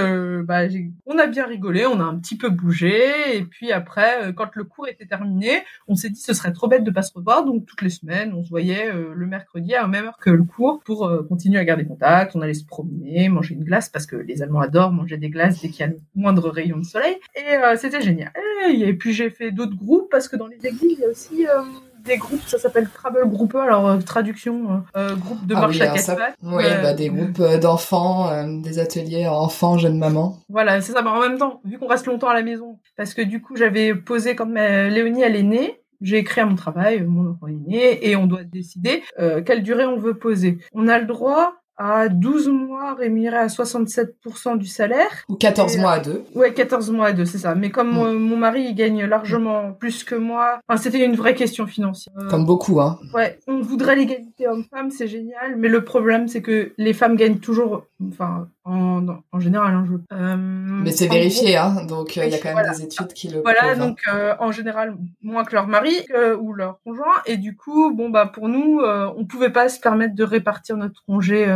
[0.44, 0.62] bah,
[1.06, 3.36] on a bien rigolé, on a un petit peu bougé.
[3.36, 6.84] Et puis après, quand le cours était terminé, on s'est dit ce serait trop bête
[6.84, 7.44] de pas se revoir.
[7.44, 10.44] Donc toutes les semaines, on se voyait le mercredi à la même heure que le
[10.44, 12.36] cours pour continuer à garder contact.
[12.36, 15.62] On allait se promener, manger une glace parce que les Allemands adorent manger des glaces
[15.62, 17.18] dès qu'il y a le moindre rayon de soleil.
[17.36, 18.32] Et c'était génial.
[18.68, 21.00] Et il y avait puis j'ai fait d'autres groupes parce que dans les églises, il
[21.00, 21.64] y a aussi euh,
[22.06, 25.88] des groupes, ça s'appelle Travel Group, alors euh, traduction, euh, groupe de ah marche à
[25.88, 26.36] quatre pattes.
[26.44, 28.30] Oui, bah, des groupes d'enfants,
[28.62, 30.38] des ateliers enfants, jeunes mamans.
[30.50, 31.02] Voilà, c'est ça.
[31.02, 33.56] Mais en même temps, vu qu'on reste longtemps à la maison, parce que du coup,
[33.56, 37.68] j'avais posé quand Léonie, elle est née, j'ai écrit à mon travail, mon enfant est
[37.68, 40.60] né, et on doit décider quelle durée on veut poser.
[40.74, 45.26] On a le droit à 12 mois rémunéré à 67% du salaire.
[45.30, 46.24] Ou 14 mois à 2.
[46.36, 47.56] Ouais, 14 mois à 2, c'est ça.
[47.56, 48.14] Mais comme mm.
[48.14, 52.14] mon mari il gagne largement plus que moi, enfin, c'était une vraie question financière.
[52.30, 53.00] Comme beaucoup, hein.
[53.14, 57.40] Ouais, on voudrait l'égalité homme-femme, c'est génial, mais le problème c'est que les femmes gagnent
[57.40, 60.16] toujours, enfin, en, en général, hein, je...
[60.16, 63.28] euh, mais c'est vérifié, hein, donc euh, il y a quand même des études qui
[63.28, 65.96] le Voilà, donc euh, en général, moins que leur mari
[66.40, 69.80] ou leur conjoint, et du coup, bon bah pour nous, euh, on pouvait pas se
[69.80, 71.48] permettre de répartir notre congé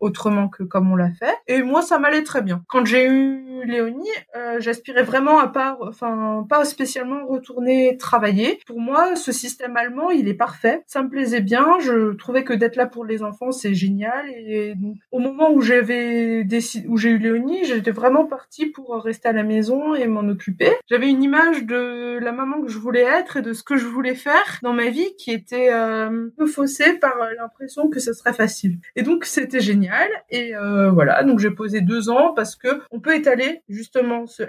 [0.00, 1.34] autrement que comme on l'a fait.
[1.46, 2.62] Et moi, ça m'allait très bien.
[2.68, 8.58] Quand j'ai eu Léonie, euh, j'aspirais vraiment à pas, enfin, pas spécialement retourner travailler.
[8.66, 10.82] Pour moi, ce système allemand, il est parfait.
[10.86, 11.78] Ça me plaisait bien.
[11.80, 14.28] Je trouvais que d'être là pour les enfants, c'est génial.
[14.30, 18.94] Et donc, au moment où j'avais décidé, où j'ai eu Léonie, j'étais vraiment partie pour
[19.02, 20.70] rester à la maison et m'en occuper.
[20.88, 23.86] J'avais une image de la maman que je voulais être et de ce que je
[23.86, 28.32] voulais faire dans ma vie qui était un peu faussée par l'impression que ce serait
[28.32, 28.78] facile.
[28.94, 30.08] Et donc, c'était génial.
[30.30, 34.42] Et euh, voilà, donc j'ai posé deux ans parce que on peut étaler justement ce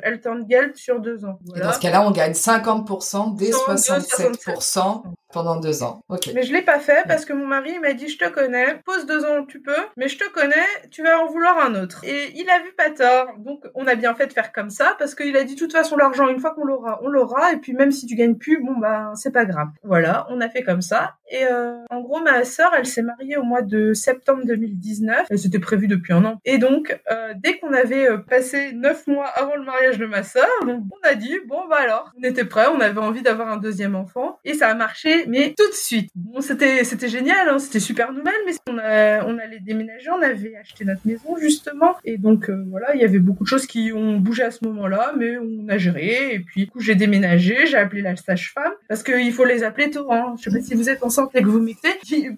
[0.50, 1.40] Geld sur deux ans.
[1.56, 6.02] Et dans ce cas-là, on gagne 50% des 67% pendant deux ans.
[6.34, 9.06] Mais je l'ai pas fait parce que mon mari m'a dit je te connais, pose
[9.06, 10.56] deux ans tu peux, mais je te connais,
[10.90, 12.04] tu vas en vouloir un autre.
[12.06, 13.28] Et il a vu pas tort.
[13.40, 15.74] Donc on a bien fait de faire comme ça parce qu'il a dit de toute
[15.74, 18.64] façon l'argent une fois qu'on l'aura, on l'aura et puis même si tu gagnes plus,
[18.64, 19.68] bon bah c'est pas grave.
[19.84, 21.16] Voilà, on a fait comme ça.
[21.30, 25.28] Et euh, en gros ma sœur, elle s'est mariée au mois de septembre 2019.
[25.36, 26.40] C'était prévu depuis un an.
[26.46, 30.24] Et donc euh, dès qu'on avait euh, passé neuf mois avant le mariage de ma
[30.24, 33.58] sœur, on a dit bon bah alors, on était prêts, on avait envie d'avoir un
[33.58, 36.10] deuxième enfant et ça a marché mais tout de suite.
[36.16, 40.22] Bon, c'était c'était génial, hein, c'était super nouvelle, mais on, a, on allait déménager, on
[40.22, 43.68] avait acheté notre maison justement, et donc euh, voilà, il y avait beaucoup de choses
[43.68, 46.34] qui ont bougé à ce moment-là, mais on a géré.
[46.34, 49.90] Et puis du coup, j'ai déménagé, j'ai appelé la sage-femme parce qu'il faut les appeler
[49.90, 50.12] tôt.
[50.12, 50.36] Hein.
[50.38, 51.90] Je sais pas si vous êtes enceinte et que vous mixez,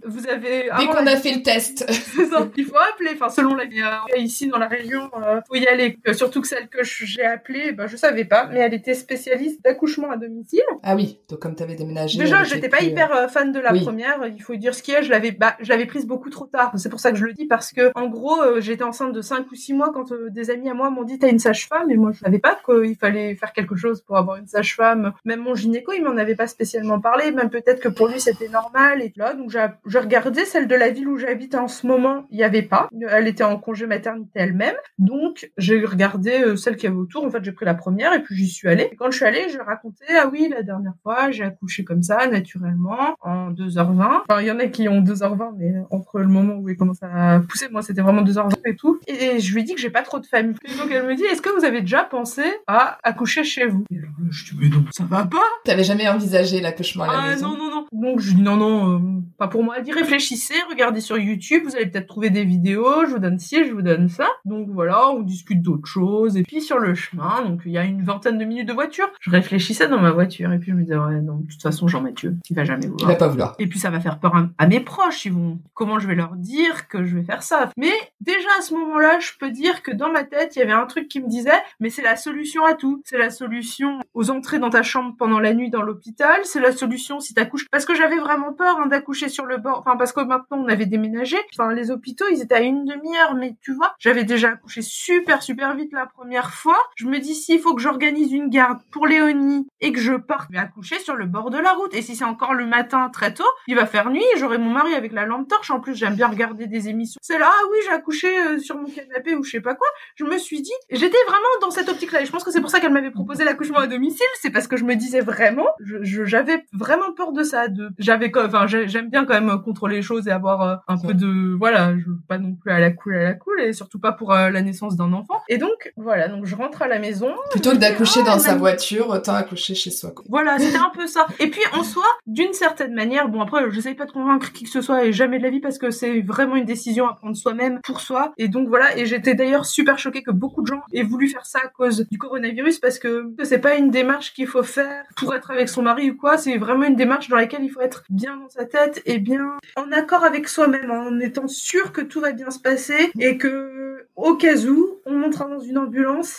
[0.06, 1.86] vous avez dès qu'on a fait le test,
[2.58, 3.12] il faut appeler.
[3.14, 3.82] Enfin, selon la vie
[4.18, 5.98] ici dans la région, euh, faut y aller.
[6.14, 10.12] Surtout que celle que j'ai appelée, ben je savais pas, mais elle était spécialiste d'accouchement
[10.12, 10.62] à domicile.
[10.84, 12.18] Ah oui, donc comme tu avais déménagé.
[12.18, 14.26] Déjà, j'étais pas hyper euh, fan de la première.
[14.28, 15.02] Il faut dire ce qu'il y a.
[15.02, 16.72] Je l'avais, bah, je l'avais prise beaucoup trop tard.
[16.76, 19.22] C'est pour ça que je le dis parce que, en gros, euh, j'étais enceinte de
[19.22, 21.90] 5 ou 6 mois quand euh, des amis à moi m'ont dit t'as une sage-femme
[21.92, 25.14] et moi je savais pas qu'il fallait faire quelque chose pour avoir une sage-femme.
[25.26, 27.32] Même mon gynéco, il m'en avait pas spécialement parlé.
[27.32, 29.34] Même peut-être que pour lui c'était normal et là.
[29.34, 32.26] Donc j'ai regardé celle de la ville où j'habite en ce moment.
[32.32, 32.90] Il y avait pas.
[33.10, 34.76] Elle était en congé maternité elle-même.
[34.98, 37.26] Donc j'ai regardé celle qui avait autour.
[37.26, 38.90] En fait, j'ai pris la première et puis j'y suis allée.
[38.92, 42.04] Et quand je suis allée, j'ai raconté ah oui la dernière fois j'ai accouché comme
[42.04, 44.22] ça naturellement en 2h20.
[44.30, 47.02] Enfin, il y en a qui ont 2h20, mais entre le moment où il commence
[47.02, 49.00] à pousser, moi c'était vraiment 2h20 et tout.
[49.08, 50.56] Et je lui dis que j'ai pas trop de famille.
[50.66, 53.84] Et donc elle me dit, est-ce que vous avez déjà pensé à accoucher chez vous?
[53.92, 57.20] Et alors je dis, mais non, ça va pas T'avais jamais envisagé l'accouchement à la
[57.20, 57.50] ah, maison?
[57.50, 57.86] non, non, non.
[57.92, 59.00] Donc je dis, non, non, euh,
[59.38, 59.76] pas pour moi.
[59.78, 63.40] Elle dit, réfléchissez, regardez sur YouTube, vous allez peut-être trouver des vidéos, je vous donne
[63.40, 64.28] ci, je vous donne ça.
[64.46, 66.19] Donc voilà, on discute d'autres choses.
[66.28, 69.10] Et puis sur le chemin, donc il y a une vingtaine de minutes de voiture.
[69.22, 71.88] Je réfléchissais dans ma voiture et puis je me disais, ouais, non, de toute façon,
[71.88, 73.10] Jean-Mathieu, il va jamais vouloir.
[73.10, 73.56] Il va pas vouloir.
[73.60, 75.26] Et puis ça va faire peur à, mes proches.
[75.26, 77.70] Ils vont, comment je vais leur dire que je vais faire ça?
[77.78, 80.72] Mais déjà à ce moment-là, je peux dire que dans ma tête, il y avait
[80.72, 83.02] un truc qui me disait, mais c'est la solution à tout.
[83.06, 86.42] C'est la solution aux entrées dans ta chambre pendant la nuit dans l'hôpital.
[86.44, 87.68] C'est la solution si t'accouches.
[87.72, 89.80] Parce que j'avais vraiment peur hein, d'accoucher sur le bord.
[89.80, 91.38] Enfin, parce que maintenant on avait déménagé.
[91.54, 93.36] Enfin, les hôpitaux, ils étaient à une demi-heure.
[93.36, 96.78] Mais tu vois, j'avais déjà accouché super, super vite la première fois.
[96.96, 100.50] Je me dis, s'il faut que j'organise une garde pour Léonie et que je parte,
[100.52, 101.94] mais accoucher sur le bord de la route.
[101.94, 104.94] Et si c'est encore le matin très tôt, il va faire nuit, j'aurai mon mari
[104.94, 105.72] avec la lampe torche.
[105.72, 107.20] En plus, j'aime bien regarder des émissions.
[107.22, 109.88] C'est là, ah oui, j'ai accouché euh, sur mon canapé ou je sais pas quoi.
[110.16, 112.22] Je me suis dit, j'étais vraiment dans cette optique-là.
[112.22, 114.26] Et je pense que c'est pour ça qu'elle m'avait proposé l'accouchement à domicile.
[114.42, 115.68] C'est parce que je me disais vraiment,
[116.02, 117.68] j'avais vraiment peur de ça.
[117.68, 121.14] De, j'avais, enfin, j'aime bien quand même contrôler les choses et avoir euh, un peu
[121.14, 124.00] de, voilà, je veux pas non plus à la cool à la cool et surtout
[124.00, 125.42] pas pour euh, la naissance d'un enfant.
[125.48, 127.34] Et donc, voilà, donc je rentre à la maison.
[127.52, 130.12] Plutôt que d'accoucher dans sa voiture, autant accoucher chez soi.
[130.12, 130.26] Quoi.
[130.30, 131.28] Voilà, c'était un peu ça.
[131.40, 134.70] Et puis en soi, d'une certaine manière, bon après, j'essaye pas de convaincre qui que
[134.70, 137.36] ce soit et jamais de la vie parce que c'est vraiment une décision à prendre
[137.36, 138.34] soi-même pour soi.
[138.38, 141.46] Et donc voilà, et j'étais d'ailleurs super choquée que beaucoup de gens aient voulu faire
[141.46, 145.34] ça à cause du coronavirus parce que c'est pas une démarche qu'il faut faire pour
[145.34, 148.04] être avec son mari ou quoi, c'est vraiment une démarche dans laquelle il faut être
[148.10, 152.22] bien dans sa tête et bien en accord avec soi-même, en étant sûr que tout
[152.22, 155.78] va bien se passer et que au cas où, on montera dans une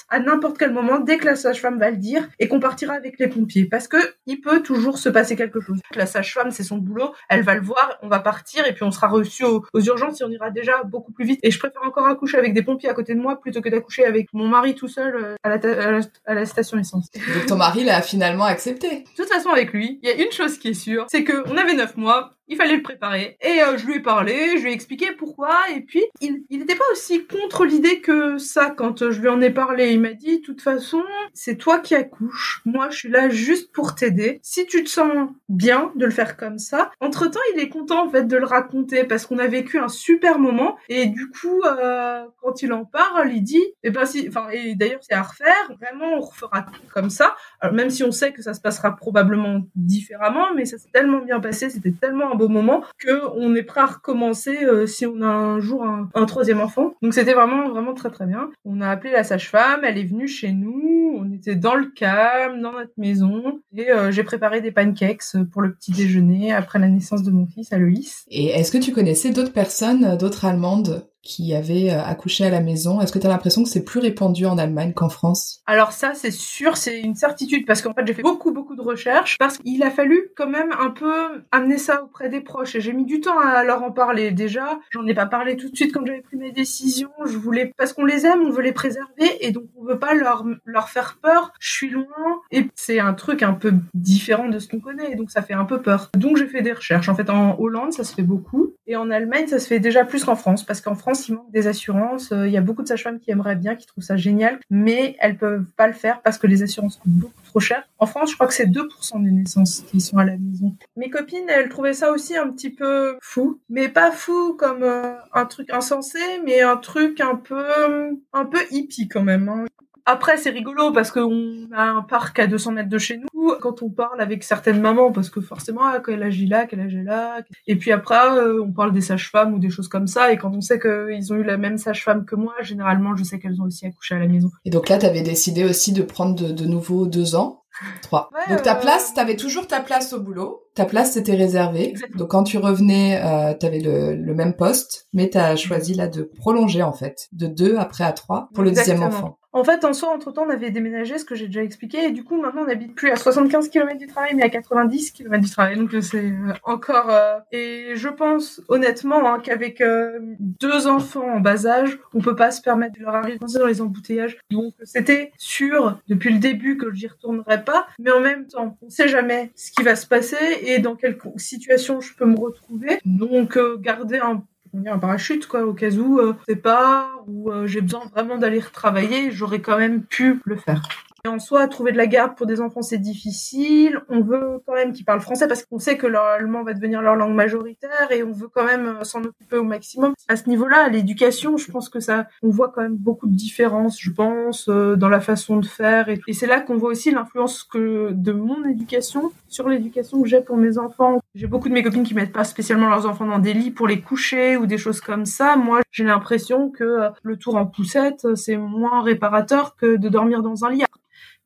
[0.09, 3.19] à n'importe quel moment dès que la sage-femme va le dire et qu'on partira avec
[3.19, 5.79] les pompiers parce que il peut toujours se passer quelque chose.
[5.95, 8.91] La sage-femme, c'est son boulot, elle va le voir, on va partir et puis on
[8.91, 11.41] sera reçu aux, urgences et on ira déjà beaucoup plus vite.
[11.43, 14.05] Et je préfère encore accoucher avec des pompiers à côté de moi plutôt que d'accoucher
[14.05, 17.11] avec mon mari tout seul euh, à la, à la, station essence.
[17.13, 19.01] Donc ton mari l'a finalement accepté.
[19.01, 21.49] De toute façon, avec lui, il y a une chose qui est sûre, c'est que
[21.51, 23.39] on avait neuf mois, il fallait le préparer.
[23.41, 25.55] Et euh, je lui ai parlé, je lui ai expliqué pourquoi.
[25.75, 29.41] Et puis, il n'était pas aussi contre l'idée que ça quand euh, je lui en
[29.41, 29.93] ai parlé.
[29.93, 32.61] Il m'a dit, de toute façon, c'est toi qui accouches.
[32.65, 34.41] Moi, je suis là juste pour t'aider.
[34.43, 38.11] Si tu te sens bien de le faire comme ça, entre-temps, il est content en
[38.11, 40.77] fait de le raconter parce qu'on a vécu un super moment.
[40.89, 44.49] Et du coup, euh, quand il en parle, il dit, et eh ben si, enfin,
[44.51, 45.71] et d'ailleurs, c'est à refaire.
[45.81, 47.37] Vraiment, on refera comme ça.
[47.73, 51.39] même si on sait que ça se passera probablement différemment, mais ça s'est tellement bien
[51.39, 55.85] passé, c'était tellement moment que on est prêt à recommencer si on a un jour
[55.85, 56.95] un, troisième enfant.
[57.03, 58.51] Donc c'était vraiment vraiment très très bien.
[58.65, 62.61] On a appelé la sage-femme, elle est venue chez nous, on était dans le calme,
[62.61, 67.23] dans notre maison, et j'ai préparé des pancakes pour le petit déjeuner après la naissance
[67.23, 68.25] de mon fils Aloïs.
[68.29, 71.10] Et est-ce que tu connaissais d'autres personnes, d'autres Allemandes?
[71.23, 73.01] Qui avaient euh, accouché à la maison.
[73.01, 75.63] Est-ce que tu as l'impression que c'est plus répandu en Allemagne qu'en France?
[75.67, 78.81] Alors ça, c'est sûr, c'est une certitude parce qu'en fait, j'ai fait beaucoup, beaucoup de
[78.81, 81.13] recherches parce qu'il a fallu quand même un peu
[81.53, 84.81] amener ça auprès des proches et j'ai mis du temps à leur en parler déjà.
[84.91, 87.11] J'en ai pas parlé tout de suite quand j'avais pris mes décisions.
[87.27, 90.15] Je voulais, parce qu'on les aime, on veut les préserver et donc on veut pas
[90.15, 91.53] leur, leur faire peur.
[91.61, 92.07] Je suis loin
[92.51, 95.55] et c'est un truc un peu différent de ce qu'on connaît et donc ça fait
[95.55, 96.11] un peu peur.
[96.17, 97.09] Donc j'ai fait des recherches.
[97.09, 100.05] En fait, en Hollande, ça se fait beaucoup et en Allemagne, ça se fait déjà
[100.05, 102.33] plus qu'en France parce qu'en France, il manque des assurances.
[102.33, 105.17] Euh, il y a beaucoup de sages-femmes qui aimeraient bien, qui trouvent ça génial, mais
[105.21, 107.83] elles peuvent pas le faire parce que les assurances coûtent beaucoup trop cher.
[107.99, 110.75] En France, je crois que c'est 2% des naissances qui sont à la maison.
[110.97, 115.15] Mes copines, elles trouvaient ça aussi un petit peu fou, mais pas fou comme euh,
[115.33, 119.49] un truc insensé, mais un truc un peu, un peu hippie quand même.
[119.49, 119.65] Hein.
[120.07, 123.55] Après, c'est rigolo parce qu'on a un parc à 200 mètres de chez nous.
[123.61, 126.81] Quand on parle avec certaines mamans, parce que forcément, ah, quel âge il a, quel
[126.81, 127.39] âge elle a.
[127.67, 130.33] Et puis après, euh, on parle des sages-femmes ou des choses comme ça.
[130.33, 133.39] Et quand on sait qu'ils ont eu la même sage-femme que moi, généralement, je sais
[133.39, 134.51] qu'elles ont aussi accouché à la maison.
[134.65, 137.61] Et donc là, tu avais décidé aussi de prendre de, de nouveau deux ans
[138.03, 138.31] Trois.
[138.49, 140.63] Donc ta place, t'avais toujours ta place au boulot.
[140.75, 141.95] Ta place c'était réservée.
[142.15, 146.23] Donc quand tu revenais, euh, t'avais le, le même poste, mais t'as choisi là de
[146.23, 149.39] prolonger en fait, de deux après à trois pour le deuxième enfant.
[149.53, 152.23] En fait, en soi, entre-temps, on avait déménagé, ce que j'ai déjà expliqué, et du
[152.23, 155.51] coup, maintenant, on n'habite plus à 75 km du travail, mais à 90 km du
[155.51, 155.77] travail.
[155.77, 157.11] Donc, c'est euh, encore...
[157.11, 162.37] Euh, et je pense, honnêtement, hein, qu'avec euh, deux enfants en bas âge, on peut
[162.37, 164.39] pas se permettre de leur arriver dans les embouteillages.
[164.53, 168.89] Donc, c'était sûr, depuis le début, que j'y retournerais pas, mais en même temps, on
[168.89, 173.01] sait jamais ce qui va se passer et dans quelle situation je peux me retrouver.
[173.05, 174.45] Donc, garder un
[174.87, 178.61] un parachute quoi au cas où euh, c'est pas ou euh, j'ai besoin vraiment d'aller
[178.61, 180.83] travailler j'aurais quand même pu le faire
[181.29, 184.01] en soi, trouver de la garde pour des enfants, c'est difficile.
[184.09, 187.17] On veut quand même qu'ils parlent français parce qu'on sait que l'allemand va devenir leur
[187.17, 190.15] langue majoritaire et on veut quand même euh, s'en occuper au maximum.
[190.29, 194.01] À ce niveau-là, l'éducation, je pense que ça, on voit quand même beaucoup de différences,
[194.01, 196.09] je pense, euh, dans la façon de faire.
[196.09, 200.41] Et, c'est là qu'on voit aussi l'influence que de mon éducation sur l'éducation que j'ai
[200.41, 201.21] pour mes enfants.
[201.35, 203.89] J'ai beaucoup de mes copines qui mettent pas spécialement leurs enfants dans des lits pour
[203.89, 205.57] les coucher ou des choses comme ça.
[205.57, 210.43] Moi, j'ai l'impression que euh, le tour en poussette, c'est moins réparateur que de dormir
[210.43, 210.85] dans un lit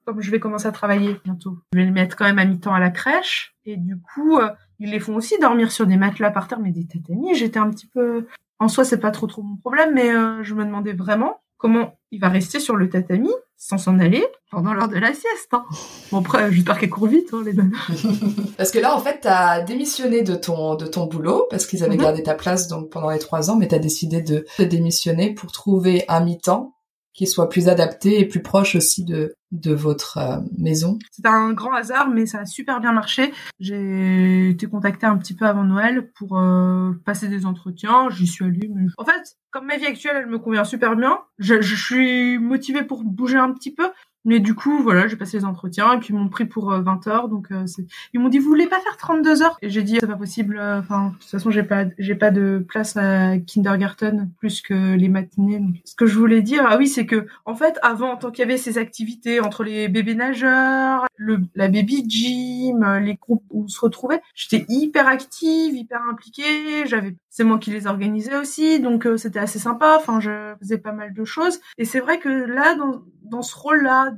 [0.05, 2.75] comme je vais commencer à travailler bientôt, je vais les mettre quand même à mi-temps
[2.75, 3.55] à la crèche.
[3.65, 6.73] Et du coup, euh, ils les font aussi dormir sur des matelas par terre, mais
[6.73, 7.35] des tatamis.
[7.35, 8.27] J'étais un petit peu...
[8.61, 11.97] En soi, c'est pas trop trop mon problème, mais euh, je me demandais vraiment comment
[12.11, 15.53] il va rester sur le tatami sans s'en aller pendant l'heure de la sieste.
[15.53, 15.65] Hein.
[16.13, 17.71] Bon après, j'espère qu'elle court vite, hein, les deux.
[18.59, 21.97] parce que là, en fait, t'as démissionné de ton de ton boulot parce qu'ils avaient
[21.97, 22.03] mhm.
[22.03, 25.53] gardé ta place donc pendant les trois ans, mais t'as décidé de, de démissionner pour
[25.53, 26.75] trouver un mi-temps
[27.15, 31.53] qui soit plus adapté et plus proche aussi de, de votre euh, maison C'est un
[31.53, 33.33] grand hasard, mais ça a super bien marché.
[33.61, 38.11] J'ai été contactée un petit peu avant Noël pour euh, passer des entretiens.
[38.11, 38.69] J'y suis allée.
[38.75, 38.87] Mais...
[38.99, 42.83] En fait, comme ma vie actuelle, elle me convient super bien, je, je suis motivée
[42.83, 43.89] pour bouger un petit peu.
[44.25, 47.07] Mais du coup, voilà, j'ai passé les entretiens et puis ils m'ont pris pour 20
[47.07, 47.29] euh, heures.
[47.29, 47.67] Donc, euh,
[48.15, 49.59] ils m'ont dit, vous voulez pas faire 32 heures?
[49.61, 50.59] Et j'ai dit, c'est pas possible.
[50.59, 54.95] Euh, enfin, de toute façon, j'ai pas, j'ai pas de place à kindergarten plus que
[54.95, 55.59] les matinées.
[55.59, 58.41] Donc, ce que je voulais dire, ah oui, c'est que, en fait, avant, tant qu'il
[58.41, 63.65] y avait ces activités entre les bébés nageurs, le, la baby gym, les groupes où
[63.65, 66.87] on se retrouvait, j'étais hyper active, hyper impliquée.
[66.87, 69.97] J'avais, c'est moi qui les organisais aussi, donc c'était assez sympa.
[69.99, 71.61] Enfin, je faisais pas mal de choses.
[71.77, 73.03] Et c'est vrai que là, dans,
[73.35, 74.13] dans ce rôle-là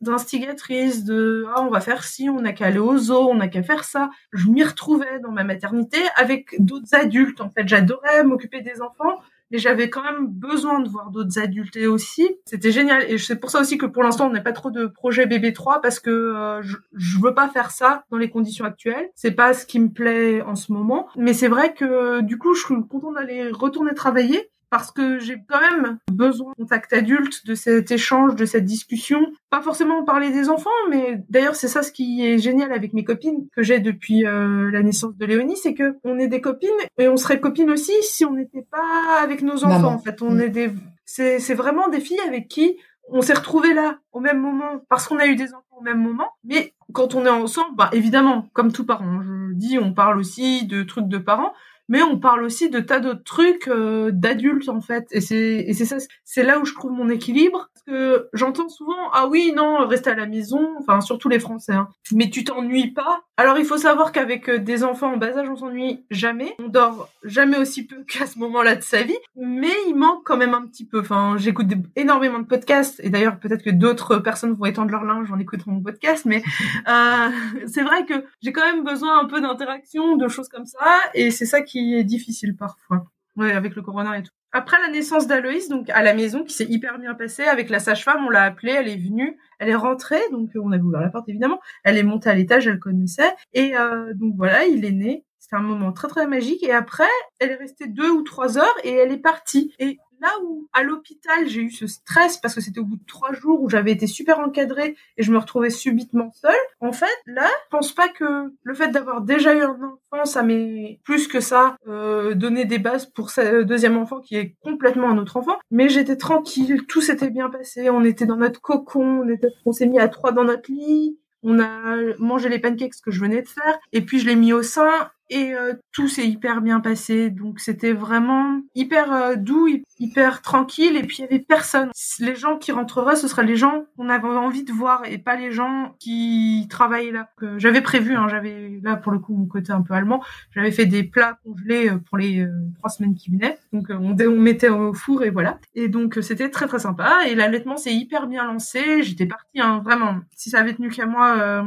[0.00, 3.48] d'instigatrice, de ah, on va faire ci, on n'a qu'à aller au zoo, on n'a
[3.48, 4.10] qu'à faire ça.
[4.32, 7.40] Je m'y retrouvais dans ma maternité avec d'autres adultes.
[7.40, 9.20] En fait, j'adorais m'occuper des enfants,
[9.50, 12.28] mais j'avais quand même besoin de voir d'autres adultes aussi.
[12.44, 13.04] C'était génial.
[13.08, 15.52] Et c'est pour ça aussi que pour l'instant, on n'a pas trop de projet bébé
[15.52, 19.10] 3 parce que euh, je, je veux pas faire ça dans les conditions actuelles.
[19.14, 21.08] C'est pas ce qui me plaît en ce moment.
[21.16, 25.36] Mais c'est vrai que du coup, je suis contente d'aller retourner travailler parce que j'ai
[25.46, 29.20] quand même besoin de contact adulte, de cet échange, de cette discussion.
[29.50, 33.04] Pas forcément parler des enfants, mais d'ailleurs c'est ça ce qui est génial avec mes
[33.04, 36.70] copines que j'ai depuis euh, la naissance de Léonie, c'est que on est des copines
[36.96, 39.92] et on serait copines aussi si on n'était pas avec nos enfants.
[39.92, 40.70] En fait, on est des,
[41.04, 42.78] c'est c'est vraiment des filles avec qui
[43.10, 46.00] on s'est retrouvés là au même moment parce qu'on a eu des enfants au même
[46.00, 46.30] moment.
[46.44, 50.64] Mais quand on est ensemble, bah évidemment, comme tout parent, je dis, on parle aussi
[50.66, 51.52] de trucs de parents
[51.92, 55.06] mais on parle aussi de tas d'autres trucs euh, d'adultes en fait.
[55.10, 57.68] Et c'est ça c'est là où je trouve mon équilibre.
[57.74, 61.72] Parce que j'entends souvent ah oui non reste à la maison enfin surtout les français
[61.72, 61.88] hein.
[62.12, 65.48] mais tu t'ennuies pas Alors il faut savoir qu'avec euh, des enfants en bas âge,
[65.50, 66.54] on s'ennuie jamais.
[66.60, 70.38] On dort jamais aussi peu qu'à ce moment-là de sa vie, mais il manque quand
[70.38, 71.00] même un petit peu.
[71.00, 73.00] Enfin, j'écoute énormément de podcasts.
[73.00, 76.42] Et d'ailleurs peut-être que d'autres personnes vont étendre leur linge en écoutant mon podcast, mais
[76.88, 77.28] euh,
[77.66, 81.30] c'est vrai que j'ai quand même besoin un peu d'interaction, de choses comme ça, et
[81.30, 83.06] c'est ça qui est difficile parfois.
[83.36, 84.32] Ouais, avec le corona et tout.
[84.52, 87.78] Après la naissance d'Aloïs, donc à la maison, qui s'est hyper bien passée, avec la
[87.78, 91.08] sage-femme, on l'a appelée, elle est venue, elle est rentrée, donc on a ouvert la
[91.08, 94.92] porte évidemment, elle est montée à l'étage, elle connaissait, et euh, donc voilà, il est
[94.92, 95.24] né.
[95.38, 98.76] C'était un moment très très magique, et après, elle est restée deux ou trois heures,
[98.84, 99.74] et elle est partie.
[99.78, 103.06] Et là où à l'hôpital j'ai eu ce stress parce que c'était au bout de
[103.06, 107.06] trois jours où j'avais été super encadrée et je me retrouvais subitement seule, en fait
[107.26, 111.28] là je pense pas que le fait d'avoir déjà eu un enfant ça m'est plus
[111.28, 115.36] que ça euh, donné des bases pour ce deuxième enfant qui est complètement un autre
[115.36, 119.72] enfant, mais j'étais tranquille, tout s'était bien passé, on était dans notre cocon, on, on
[119.72, 123.42] s'est mis à trois dans notre lit, on a mangé les pancakes que je venais
[123.42, 126.80] de faire et puis je l'ai mis au sein et euh, tout s'est hyper bien
[126.80, 127.30] passé.
[127.30, 129.66] Donc c'était vraiment hyper euh, doux,
[129.98, 131.90] hyper tranquille et puis il y avait personne.
[132.20, 135.36] Les gens qui rentreraient, ce seraient les gens qu'on avait envie de voir et pas
[135.36, 137.30] les gens qui travaillaient là.
[137.56, 140.22] J'avais prévu, hein, j'avais là pour le coup mon côté un peu allemand,
[140.54, 142.46] j'avais fait des plats congelés euh, pour les
[142.78, 143.58] trois semaines qui venaient.
[143.72, 145.58] Donc on, on mettait au four et voilà.
[145.74, 149.02] Et donc c'était très très sympa et l'allaitement s'est hyper bien lancé.
[149.02, 150.16] J'étais partie hein, vraiment.
[150.36, 151.62] Si ça avait tenu qu'à moi,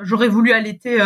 [0.00, 0.98] j'aurais voulu allaiter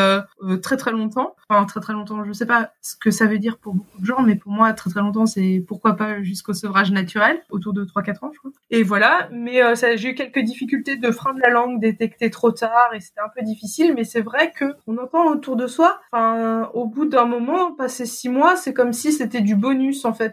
[0.62, 1.34] très très longtemps.
[1.48, 2.24] Enfin très très longtemps.
[2.24, 4.72] Je sais pas ce que ça veut dire pour beaucoup de gens, mais pour moi,
[4.72, 8.50] très très longtemps, c'est pourquoi pas jusqu'au sevrage naturel, autour de 3-4 ans, je crois.
[8.70, 12.50] Et voilà, mais euh, j'ai eu quelques difficultés de frein de la langue détecté trop
[12.52, 16.00] tard, et c'était un peu difficile, mais c'est vrai que on entend autour de soi,
[16.12, 20.14] enfin, au bout d'un moment, passer 6 mois, c'est comme si c'était du bonus, en
[20.14, 20.32] fait.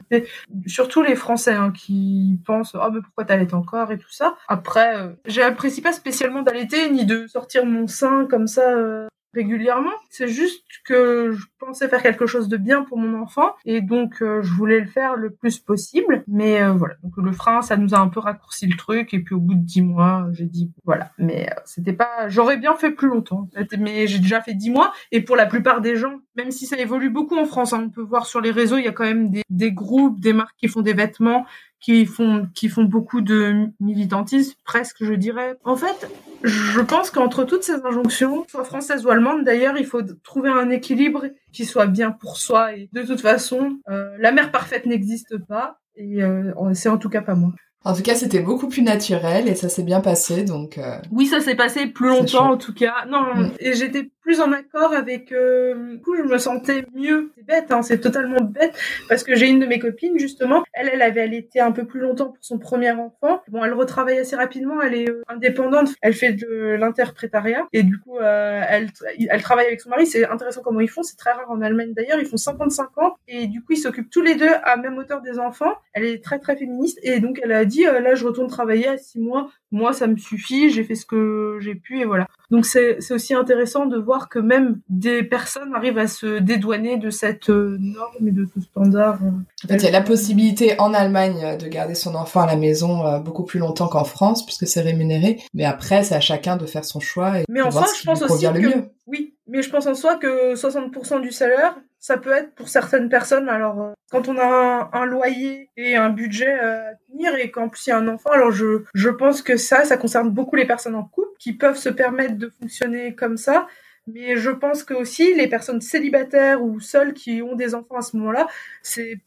[0.65, 4.35] surtout les Français, hein, qui pensent, oh, mais pourquoi t'allaites encore, et tout ça.
[4.47, 9.91] Après, euh, j'apprécie pas spécialement d'allaiter, ni de sortir mon sein comme ça, euh, régulièrement.
[10.09, 14.21] C'est juste que je pensais faire quelque chose de bien pour mon enfant et donc
[14.21, 16.23] euh, je voulais le faire le plus possible.
[16.27, 19.19] Mais euh, voilà, donc le frein, ça nous a un peu raccourci le truc et
[19.19, 21.11] puis au bout de dix mois, j'ai dit voilà.
[21.17, 23.47] Mais c'était pas, j'aurais bien fait plus longtemps.
[23.77, 26.77] Mais j'ai déjà fait dix mois et pour la plupart des gens, même si ça
[26.77, 29.05] évolue beaucoup en France, hein, on peut voir sur les réseaux, il y a quand
[29.05, 31.45] même des groupes, des marques qui font des vêtements
[31.79, 36.09] qui font qui font beaucoup de militantisme presque je dirais en fait
[36.43, 40.69] je pense qu'entre toutes ces injonctions soit française ou allemande d'ailleurs il faut trouver un
[40.69, 45.37] équilibre qui soit bien pour soi et de toute façon euh, la mère parfaite n'existe
[45.37, 47.51] pas et euh, c'est en tout cas pas moi
[47.85, 50.77] en tout cas, c'était beaucoup plus naturel et ça s'est bien passé, donc.
[50.77, 50.97] Euh...
[51.11, 53.05] Oui, ça s'est passé plus longtemps en tout cas.
[53.07, 53.51] Non, mm.
[53.59, 55.31] et j'étais plus en accord avec.
[55.31, 57.31] Euh, du coup, je me sentais mieux.
[57.35, 60.63] C'est bête, hein, c'est totalement bête parce que j'ai une de mes copines justement.
[60.71, 63.41] Elle, elle avait allaité un peu plus longtemps pour son premier enfant.
[63.47, 64.83] Bon, elle retravaille assez rapidement.
[64.83, 65.95] Elle est euh, indépendante.
[66.03, 70.05] Elle fait de l'interprétariat et du coup, euh, elle, elle travaille avec son mari.
[70.05, 71.01] C'est intéressant comment ils font.
[71.01, 72.19] C'est très rare en Allemagne d'ailleurs.
[72.19, 75.23] Ils font 55 ans et du coup, ils s'occupent tous les deux à même hauteur
[75.23, 75.73] des enfants.
[75.93, 78.97] Elle est très très féministe et donc elle a dit là je retourne travailler à
[78.99, 82.27] six mois, moi ça me suffit, j'ai fait ce que j'ai pu et voilà.
[82.51, 87.09] Donc c'est aussi intéressant de voir que même des personnes arrivent à se dédouaner de
[87.09, 89.19] cette euh, norme et de ce standard.
[89.23, 89.29] Euh.
[89.63, 92.55] En fait, il y a la possibilité en Allemagne de garder son enfant à la
[92.57, 96.65] maison beaucoup plus longtemps qu'en France puisque c'est rémunéré, mais après c'est à chacun de
[96.65, 98.89] faire son choix et mais en soi, je pense aussi que mieux.
[99.07, 103.09] oui, mais je pense en soi que 60% du salaire ça peut être pour certaines
[103.09, 103.49] personnes.
[103.49, 107.87] Alors, euh, quand on a un, loyer et un budget à tenir et qu'en plus
[107.87, 110.65] il y a un enfant, alors je, je pense que ça, ça concerne beaucoup les
[110.65, 113.67] personnes en couple qui peuvent se permettre de fonctionner comme ça.
[114.13, 118.01] Mais je pense que aussi les personnes célibataires ou seules qui ont des enfants à
[118.01, 118.47] ce moment-là,
[118.81, 119.19] c'est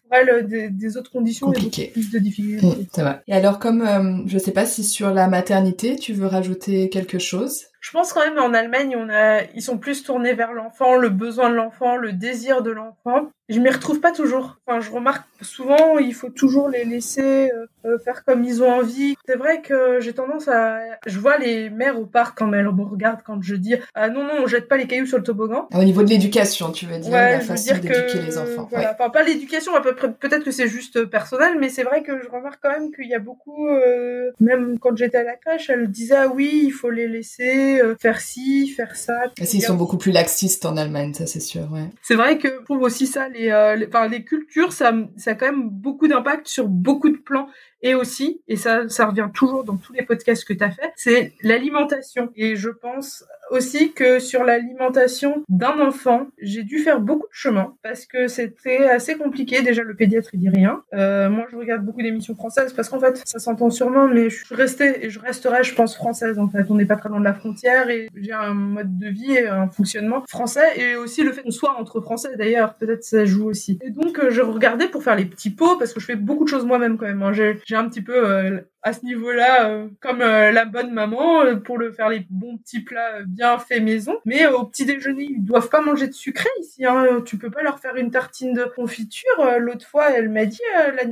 [0.70, 2.66] des, autres conditions et plus de difficultés.
[2.66, 6.88] Mmh, et alors, comme euh, je sais pas si sur la maternité, tu veux rajouter
[6.88, 7.66] quelque chose?
[7.82, 11.08] Je pense quand même en Allemagne, on a, ils sont plus tournés vers l'enfant, le
[11.08, 13.32] besoin de l'enfant, le désir de l'enfant.
[13.48, 14.56] Je m'y retrouve pas toujours.
[14.64, 18.70] Enfin, je remarque souvent, il faut toujours les laisser euh, euh, faire comme ils ont
[18.70, 19.16] envie.
[19.26, 22.82] C'est vrai que j'ai tendance à, je vois les mères au parc quand elles me
[22.82, 25.66] regardent quand je dis ah non non, on jette pas les cailloux sur le toboggan.
[25.74, 28.68] Au niveau de l'éducation, tu veux dire la façon d'éduquer les enfants.
[28.70, 28.92] Voilà.
[28.92, 29.74] Enfin, pas l'éducation,
[30.08, 33.14] peut-être que c'est juste personnel, mais c'est vrai que je remarque quand même qu'il y
[33.14, 36.90] a beaucoup, euh, même quand j'étais à la crèche, elle disait ah oui, il faut
[36.90, 39.18] les laisser euh, faire ci, faire ça.
[39.38, 41.88] Et ils sont beaucoup plus laxistes en Allemagne, ça c'est sûr, ouais.
[42.02, 45.32] C'est vrai que je trouve aussi ça, les, euh, les, enfin, les cultures, ça, ça
[45.32, 47.48] a quand même beaucoup d'impact sur beaucoup de plans.
[47.82, 50.92] Et aussi, et ça, ça revient toujours dans tous les podcasts que tu as fait,
[50.96, 52.30] c'est l'alimentation.
[52.36, 57.74] Et je pense aussi que sur l'alimentation d'un enfant, j'ai dû faire beaucoup de chemin
[57.82, 59.62] parce que c'était assez compliqué.
[59.62, 60.82] Déjà, le pédiatre, il dit rien.
[60.94, 64.44] Euh, moi, je regarde beaucoup d'émissions françaises parce qu'en fait, ça s'entend sûrement, mais je
[64.44, 66.64] suis restée et je resterai, je pense, française en fait.
[66.70, 69.48] On n'est pas très loin de la frontière et j'ai un mode de vie et
[69.48, 73.48] un fonctionnement français et aussi le fait qu'on soit entre français d'ailleurs, peut-être ça joue
[73.48, 73.78] aussi.
[73.82, 76.44] Et donc, euh, je regardais pour faire les petits pots parce que je fais beaucoup
[76.44, 77.22] de choses moi-même quand même.
[77.22, 77.32] Hein.
[77.76, 81.78] Un petit peu euh, à ce niveau-là, euh, comme euh, la bonne maman, euh, pour
[81.78, 84.16] le faire les bons petits plats bien faits maison.
[84.24, 86.84] Mais au petit déjeuner, ils doivent pas manger de sucré ici.
[86.84, 87.22] Hein.
[87.24, 89.30] Tu peux pas leur faire une tartine de confiture.
[89.58, 90.60] L'autre fois, elle m'a dit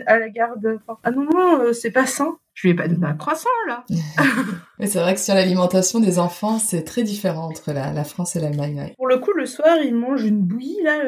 [0.07, 3.15] à la garde, ah non non, c'est pas sain je lui ai pas donné un
[3.15, 3.85] croissant là.
[4.79, 8.41] Mais c'est vrai que sur l'alimentation des enfants, c'est très différent entre la, France et
[8.41, 8.93] l'Allemagne.
[8.97, 10.99] Pour le coup, le soir, ils mangent une bouillie là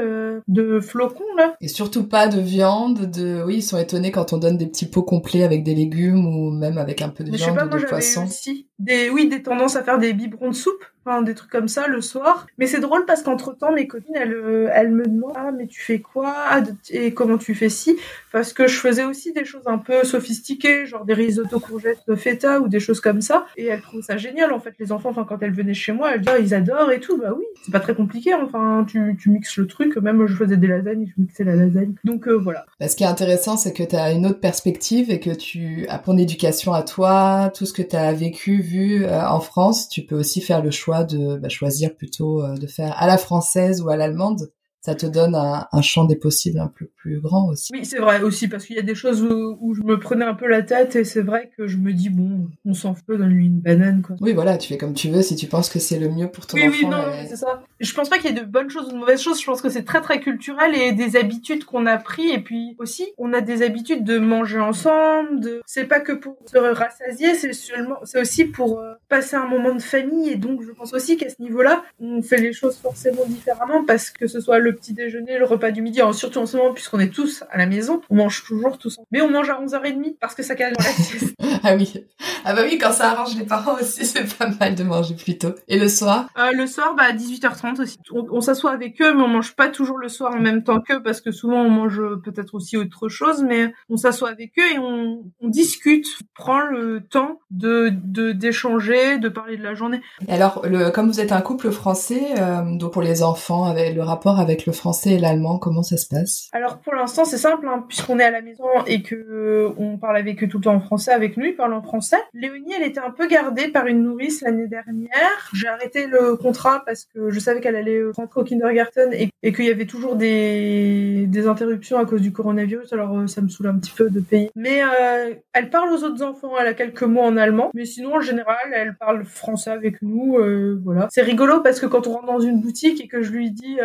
[0.48, 1.54] de flocons là.
[1.60, 3.10] Et surtout pas de viande.
[3.10, 6.26] De oui, ils sont étonnés quand on donne des petits pots complets avec des légumes
[6.26, 8.24] ou même avec un peu de viande ou de poisson.
[8.24, 11.68] Aussi des, oui, des tendances à faire des biberons de soupe, enfin, des trucs comme
[11.68, 12.46] ça le soir.
[12.58, 15.66] Mais c'est drôle parce qu'entre temps, mes copines, elles, euh, elles me demandent, ah, mais
[15.66, 16.32] tu fais quoi?
[16.50, 17.96] Ah, et comment tu fais ci?
[18.32, 22.14] Parce que je faisais aussi des choses un peu sophistiquées, genre des risottos courgettes de
[22.14, 23.46] feta ou des choses comme ça.
[23.56, 26.14] Et elles trouvent ça génial, en fait, les enfants, enfin, quand elles venaient chez moi,
[26.14, 27.18] elles disaient, ah, ils adorent et tout.
[27.18, 29.96] Bah oui, c'est pas très compliqué, enfin, tu, tu mixes le truc.
[29.96, 31.94] Même je faisais des lasagnes, je mixais la lasagne.
[32.04, 32.66] Donc, euh, voilà.
[32.80, 35.86] Bah, ce qui est intéressant, c'est que tu as une autre perspective et que tu
[35.88, 38.60] as ton éducation à toi, tout ce que tu as vécu,
[39.04, 42.66] euh, en France, tu peux aussi faire le choix de bah, choisir plutôt euh, de
[42.66, 44.52] faire à la française ou à l'allemande
[44.84, 47.72] ça te donne un, champ des possibles un peu plus grand aussi.
[47.72, 50.34] Oui, c'est vrai aussi, parce qu'il y a des choses où, je me prenais un
[50.34, 53.46] peu la tête et c'est vrai que je me dis, bon, on s'en fout, donne-lui
[53.46, 54.16] une banane, quoi.
[54.20, 56.46] Oui, voilà, tu fais comme tu veux si tu penses que c'est le mieux pour
[56.46, 56.66] ton enfant.
[56.66, 57.62] Oui, oui, non, c'est ça.
[57.78, 59.62] Je pense pas qu'il y ait de bonnes choses ou de mauvaises choses, je pense
[59.62, 63.32] que c'est très très culturel et des habitudes qu'on a pris et puis aussi, on
[63.32, 65.60] a des habitudes de manger ensemble, de...
[65.64, 69.74] c'est pas que pour se rassasier, c'est seulement, c'est aussi pour euh, passer un moment
[69.74, 73.24] de famille et donc je pense aussi qu'à ce niveau-là, on fait les choses forcément
[73.26, 76.56] différemment parce que ce soit le petit déjeuner, le repas du midi, surtout en ce
[76.56, 78.98] moment, puisqu'on est tous à la maison, on mange toujours tous.
[79.10, 81.34] Mais on mange à 11h30 parce que ça calme la sieste.
[81.62, 82.04] ah oui.
[82.44, 85.38] Ah bah oui, quand ça arrange les parents aussi, c'est pas mal de manger plus
[85.38, 85.54] tôt.
[85.68, 86.28] Et le soir?
[86.38, 87.98] Euh, Le soir, bah, à 18h30 aussi.
[88.10, 91.02] On, s'assoit avec eux, mais on mange pas toujours le soir en même temps qu'eux
[91.02, 94.78] parce que souvent on mange peut-être aussi autre chose, mais on s'assoit avec eux et
[94.78, 97.90] on, discute, on prend le temps de
[98.32, 100.00] d'échanger, de, parler de la journée.
[100.26, 103.94] Et alors, le, comme vous êtes un couple français, euh, donc pour les enfants, avec
[103.94, 106.48] le rapport avec le français et l'allemand, comment ça se passe?
[106.52, 109.98] Alors pour l'instant c'est simple, hein, puisqu'on est à la maison et que euh, on
[109.98, 112.16] parle avec eux tout le temps en français, avec nous ils parlent en français.
[112.34, 115.50] Léonie elle était un peu gardée par une nourrice l'année dernière.
[115.54, 119.64] J'ai arrêté le contrat parce que je savais qu'elle allait rentrer au kindergarten et, qu'il
[119.64, 123.66] y avait toujours des, des interruptions à cause du coronavirus, alors euh, ça me saoule
[123.68, 124.50] un petit peu de payer.
[124.54, 128.16] Mais euh, elle parle aux autres enfants, elle a quelques mots en allemand, mais sinon
[128.16, 130.38] en général elle parle français avec nous,
[130.82, 131.08] voilà.
[131.10, 133.78] C'est rigolo parce que quand on rentre dans une boutique et que je lui dis,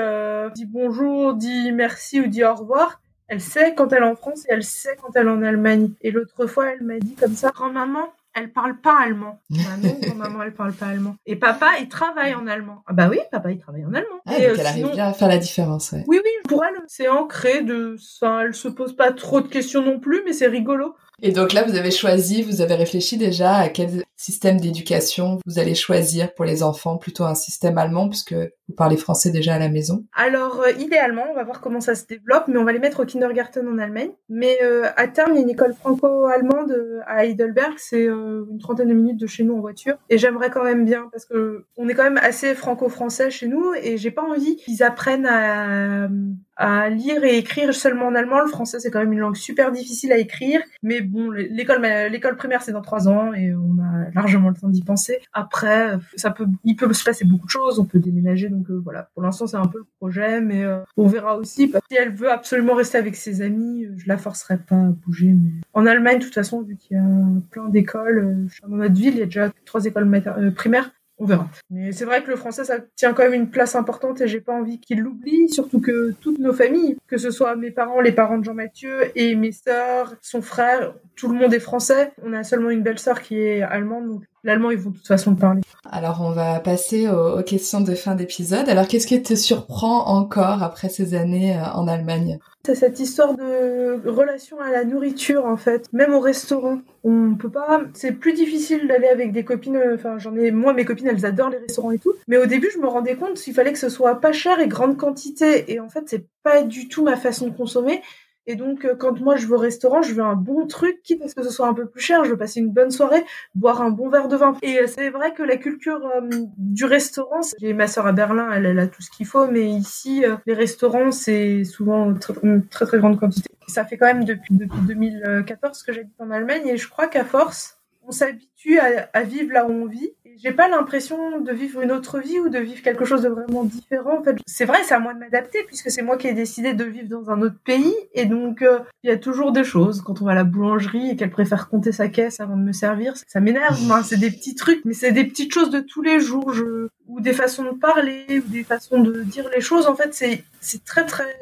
[0.55, 4.45] dis bonjour dit merci ou dit au revoir, elle sait quand elle est en France
[4.47, 5.91] et elle sait quand elle est en Allemagne.
[6.01, 9.39] Et l'autre fois, elle m'a dit comme ça, grand-maman, elle parle pas allemand.
[9.49, 11.15] Bah non, grand-maman, elle parle pas allemand.
[11.25, 12.83] Et papa, il travaille en allemand.
[12.87, 14.21] Ah bah oui, papa, il travaille en allemand.
[14.25, 16.03] Ah, et donc euh, elle arrive bien à faire la différence, ouais.
[16.07, 19.81] Oui, oui, pour elle, c'est ancré de, enfin, elle se pose pas trop de questions
[19.81, 20.95] non plus, mais c'est rigolo.
[21.21, 25.57] Et donc là, vous avez choisi, vous avez réfléchi déjà à quel système d'éducation vous
[25.57, 29.59] allez choisir pour les enfants, plutôt un système allemand, puisque vous parlez français déjà à
[29.59, 32.71] la maison Alors, euh, idéalement, on va voir comment ça se développe, mais on va
[32.71, 34.11] les mettre au kindergarten en Allemagne.
[34.29, 38.59] Mais euh, à terme, il y a une école franco-allemande euh, à Heidelberg, c'est une
[38.59, 39.95] trentaine de minutes de chez nous en voiture.
[40.09, 43.73] Et j'aimerais quand même bien, parce que on est quand même assez franco-français chez nous,
[43.81, 46.09] et j'ai pas envie qu'ils apprennent à,
[46.57, 48.41] à lire et écrire seulement en allemand.
[48.41, 50.59] Le français, c'est quand même une langue super difficile à écrire.
[50.83, 51.81] Mais bon, l'école,
[52.11, 55.19] l'école primaire, c'est dans trois ans et on a largement le temps d'y penser.
[55.33, 57.79] Après, ça peut, il peut se passer beaucoup de choses.
[57.79, 58.49] On peut déménager.
[58.49, 61.71] Donc euh, voilà, pour l'instant, c'est un peu le projet, mais euh, on verra aussi.
[61.89, 65.27] Si elle veut absolument rester avec ses amis, euh, je la forcerai pas à bouger.
[65.27, 65.51] Mais...
[65.73, 67.03] En Allemagne, de toute façon, vu qu'il y a
[67.51, 70.09] plein d'écoles, dans notre ville, il y a déjà trois écoles
[70.55, 71.47] primaires on verra.
[71.69, 74.41] Mais c'est vrai que le français, ça tient quand même une place importante et j'ai
[74.41, 78.11] pas envie qu'il l'oublie, surtout que toutes nos familles, que ce soit mes parents, les
[78.11, 82.11] parents de Jean-Mathieu et mes sœurs, son frère, tout le monde est français.
[82.23, 85.35] On a seulement une belle sœur qui est allemande, l'allemand, ils vont de toute façon
[85.35, 85.61] parler.
[85.91, 88.67] Alors, on va passer aux, questions de fin d'épisode.
[88.67, 92.39] Alors, qu'est-ce qui te surprend encore après ces années euh, en Allemagne?
[92.65, 95.87] C'est cette histoire de relation à la nourriture, en fait.
[95.93, 96.79] Même au restaurant.
[97.03, 100.83] On peut pas, c'est plus difficile d'aller avec des copines, enfin, j'en ai, moi, mes
[100.83, 102.13] copines, elles adorent les restaurants et tout.
[102.27, 104.67] Mais au début, je me rendais compte qu'il fallait que ce soit pas cher et
[104.67, 105.71] grande quantité.
[105.71, 108.01] Et en fait, c'est pas du tout ma façon de consommer.
[108.47, 111.21] Et donc, euh, quand moi je vais au restaurant, je veux un bon truc, quitte
[111.21, 112.23] à ce que ce soit un peu plus cher.
[112.23, 113.23] Je veux passer une bonne soirée,
[113.55, 114.55] boire un bon verre de vin.
[114.61, 118.49] Et euh, c'est vrai que la culture euh, du restaurant, j'ai ma sœur à Berlin,
[118.51, 122.33] elle, a tout ce qu'il faut, mais ici, les restaurants, c'est souvent très,
[122.69, 123.49] très très grande quantité.
[123.67, 127.25] ça fait quand même depuis depuis 2014 que j'habite en Allemagne, et je crois qu'à
[127.25, 131.81] force, on s'habitue à, à vivre là où on vit j'ai pas l'impression de vivre
[131.81, 134.19] une autre vie ou de vivre quelque chose de vraiment différent.
[134.19, 136.73] En fait, c'est vrai, c'est à moi de m'adapter puisque c'est moi qui ai décidé
[136.73, 140.01] de vivre dans un autre pays et donc euh, il y a toujours des choses
[140.01, 142.73] quand on va à la boulangerie et qu'elle préfère compter sa caisse avant de me
[142.73, 143.79] servir, ça m'énerve.
[143.91, 144.03] Hein.
[144.03, 146.87] c'est des petits trucs, mais c'est des petites choses de tous les jours, je...
[147.07, 149.87] ou des façons de parler ou des façons de dire les choses.
[149.87, 151.35] En fait, c'est c'est très très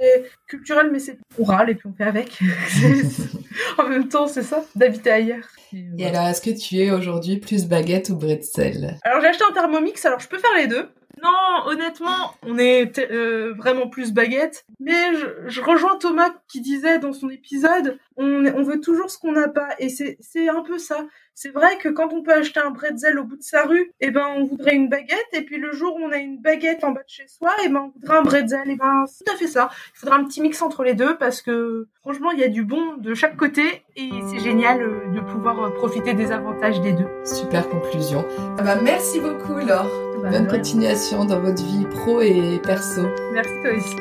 [0.48, 2.40] culturel, mais c'est on râle et puis on fait avec.
[3.78, 5.46] en même temps, c'est ça, d'habiter ailleurs.
[5.98, 8.98] Et, alors, est-ce que tu es aujourd'hui plus baguette ou bretzel?
[9.04, 10.88] Alors, j'ai acheté un thermomix, alors je peux faire les deux.
[11.22, 14.66] Non, honnêtement, on est euh, vraiment plus baguette.
[14.80, 15.16] Mais
[15.48, 19.70] je, rejoins Thomas qui disait dans son épisode, on, veut toujours ce qu'on n'a pas.
[19.80, 21.06] Et c'est un peu ça.
[21.38, 24.10] C'est vrai que quand on peut acheter un bretzel au bout de sa rue, eh
[24.10, 25.28] ben on voudrait une baguette.
[25.34, 27.68] Et puis le jour où on a une baguette en bas de chez soi, eh
[27.68, 28.70] ben on voudrait un bretzel.
[28.70, 29.70] Et eh ben c'est tout à fait ça.
[29.96, 32.64] Il faudra un petit mix entre les deux parce que franchement il y a du
[32.64, 36.94] bon de chaque côté et c'est génial euh, de pouvoir euh, profiter des avantages des
[36.94, 37.08] deux.
[37.26, 38.26] Super conclusion.
[38.58, 40.05] Ah bah, merci beaucoup Laure.
[40.22, 43.08] Bah, Bonne continuation dans votre vie pro et perso.
[43.34, 43.96] Merci toi aussi.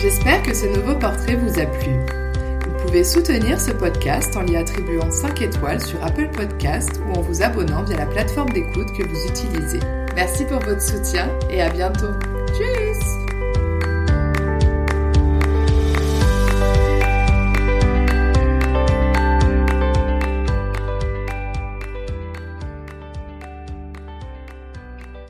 [0.00, 1.92] J'espère que ce nouveau portrait vous a plu.
[2.66, 7.22] Vous pouvez soutenir ce podcast en lui attribuant 5 étoiles sur Apple Podcast ou en
[7.22, 9.80] vous abonnant via la plateforme d'écoute que vous utilisez.
[10.14, 12.12] Merci pour votre soutien et à bientôt.
[12.48, 13.31] Tchuss